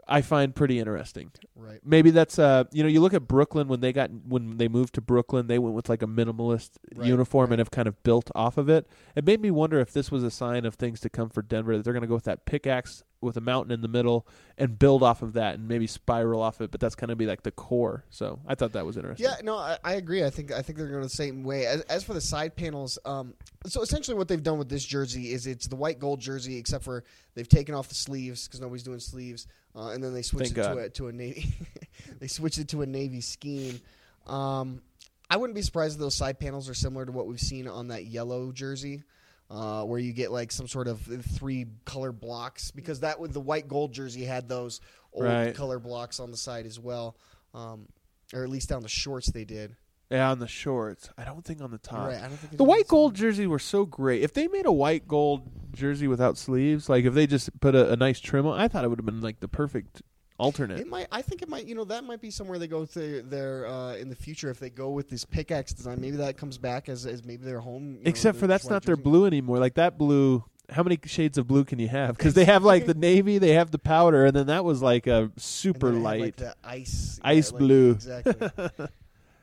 [0.09, 1.31] I find pretty interesting.
[1.55, 1.81] Right.
[1.85, 4.95] Maybe that's uh you know you look at Brooklyn when they got when they moved
[4.95, 7.55] to Brooklyn they went with like a minimalist Right, uniform right.
[7.55, 8.89] and have kind of built off of it.
[9.15, 11.77] It made me wonder if this was a sign of things to come for Denver
[11.77, 14.25] that they're going to go with that pickaxe with a mountain in the middle
[14.57, 17.19] and build off of that and maybe spiral off of it, but that's kind of
[17.19, 18.05] be like the core.
[18.11, 19.25] So I thought that was interesting.
[19.27, 20.25] Yeah, no, I, I agree.
[20.25, 21.67] I think I think they're going the same way.
[21.67, 23.35] As, as for the side panels, um,
[23.67, 26.85] so essentially what they've done with this jersey is it's the white gold jersey, except
[26.85, 27.03] for
[27.35, 29.49] they've taken off the sleeves because nobody's doing sleeves,
[29.79, 31.55] uh, and then they switched Thank it to a, to a navy.
[32.20, 33.81] they switched it to a navy scheme.
[34.26, 34.83] Um,
[35.31, 37.89] I wouldn't be surprised if those side panels are similar to what we've seen on
[37.89, 39.03] that yellow jersey.
[39.51, 41.01] Uh, where you get like some sort of
[41.39, 45.55] three color blocks because that with the white gold jersey had those old Right.
[45.55, 47.16] color blocks on the side as well,
[47.55, 47.89] um,
[48.35, 49.74] or at least down the shorts they did.
[50.11, 51.11] Yeah, on the shorts.
[51.19, 52.09] I don't think on the top.
[52.09, 54.23] Right, I don't think The white gold jersey were so great.
[54.23, 55.43] If they made a white gold
[55.73, 58.85] jersey without sleeves, like if they just put a, a nice trim on, I thought
[58.85, 60.01] it would have been like the perfect
[60.39, 60.81] alternate.
[60.81, 61.09] It might.
[61.13, 61.67] I think it might.
[61.67, 64.59] You know, that might be somewhere they go to there uh, in the future if
[64.59, 66.01] they go with this pickaxe design.
[66.01, 67.95] Maybe that comes back as, as maybe their home.
[67.97, 69.59] know, Except the- for that's not their blue anymore.
[69.59, 70.43] Like that blue.
[70.71, 72.17] How many shades of blue can you have?
[72.17, 75.07] Because they have like the navy, they have the powder, and then that was like
[75.07, 76.21] a super then it had, light.
[76.21, 77.91] like the ice, Ice like- blue.
[77.93, 78.69] Exactly.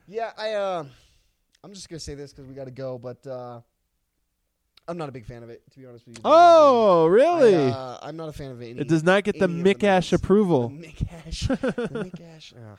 [0.07, 0.53] yeah, I.
[0.53, 0.85] Uh,
[1.63, 3.59] I'm just gonna say this because we got to go, but uh,
[4.87, 5.63] I'm not a big fan of it.
[5.71, 6.21] To be honest with you.
[6.25, 7.55] oh, really?
[7.55, 8.79] I, uh, I'm not a fan of it.
[8.79, 10.69] it does not get the Mikash approval.
[10.69, 11.47] The Mikash.
[11.47, 12.53] the Mick Ash.
[12.55, 12.77] Ah.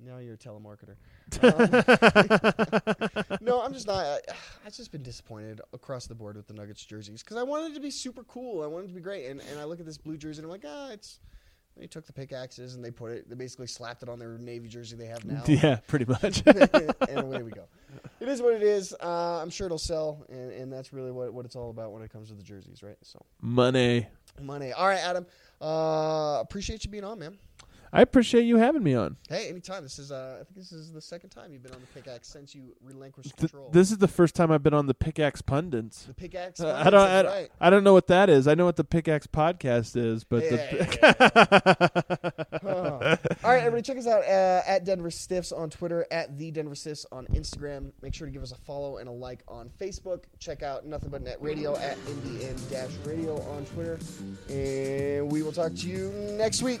[0.00, 0.96] Now you're a telemarketer.
[1.42, 4.04] Um, no, I'm just not.
[4.04, 4.18] I,
[4.66, 7.74] I've just been disappointed across the board with the Nuggets jerseys because I wanted it
[7.76, 8.62] to be super cool.
[8.62, 10.44] I wanted it to be great, and, and I look at this blue jersey and
[10.46, 11.18] I'm like, ah, it's.
[11.76, 13.28] They took the pickaxes and they put it.
[13.28, 15.42] They basically slapped it on their navy jersey they have now.
[15.48, 16.42] yeah, pretty much.
[16.46, 16.68] and
[17.18, 17.64] away we go.
[18.20, 18.94] It is what it is.
[19.02, 22.02] Uh, I'm sure it'll sell, and, and that's really what, what it's all about when
[22.02, 22.96] it comes to the jerseys, right?
[23.02, 24.06] So Money.
[24.40, 24.72] money.
[24.72, 25.26] All right, Adam.
[25.60, 27.38] Uh, appreciate you being on, man.
[27.94, 29.16] I appreciate you having me on.
[29.28, 29.84] Hey, anytime.
[29.84, 32.26] This is uh, I think this is the second time you've been on the pickaxe
[32.26, 33.70] since you relinquished Th- control.
[33.70, 36.02] this is the first time I've been on the Pickaxe Pundits.
[36.02, 36.58] the pickaxe.
[36.58, 37.00] Uh, I don't.
[37.00, 37.50] I, that's right.
[37.60, 38.48] I don't know what that is.
[38.48, 40.58] I know what the Pickaxe podcast is, but the
[42.64, 43.16] Huh.
[43.44, 46.74] All right, everybody, check us out uh, at Denver Stiffs on Twitter, at the Denver
[46.74, 47.92] Stiffs on Instagram.
[48.02, 50.24] Make sure to give us a follow and a like on Facebook.
[50.38, 51.96] Check out Nothing But Net Radio at
[52.70, 53.98] Dash Radio on Twitter,
[54.48, 56.80] and we will talk to you next week.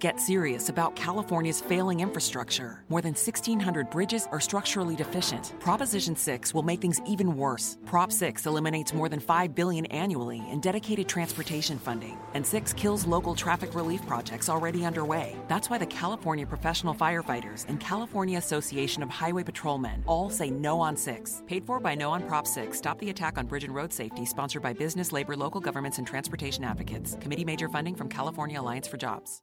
[0.00, 2.82] get serious about California's failing infrastructure.
[2.88, 5.54] More than 1,600 bridges are structurally deficient.
[5.60, 7.76] Proposition 6 will make things even worse.
[7.84, 13.06] Prop 6 eliminates more than 5 billion annually in dedicated transportation funding, and 6 kills
[13.06, 15.36] local traffic relief projects already underway.
[15.48, 20.80] That's why the California Professional Firefighters and California Association of Highway Patrolmen all say no
[20.80, 21.42] on 6.
[21.46, 22.76] Paid for by No on Prop 6.
[22.76, 26.06] Stop the attack on bridge and road safety, sponsored by business, labor, local governments, and
[26.06, 27.18] transportation advocates.
[27.20, 29.42] Committee major funding from California Alliance for Jobs.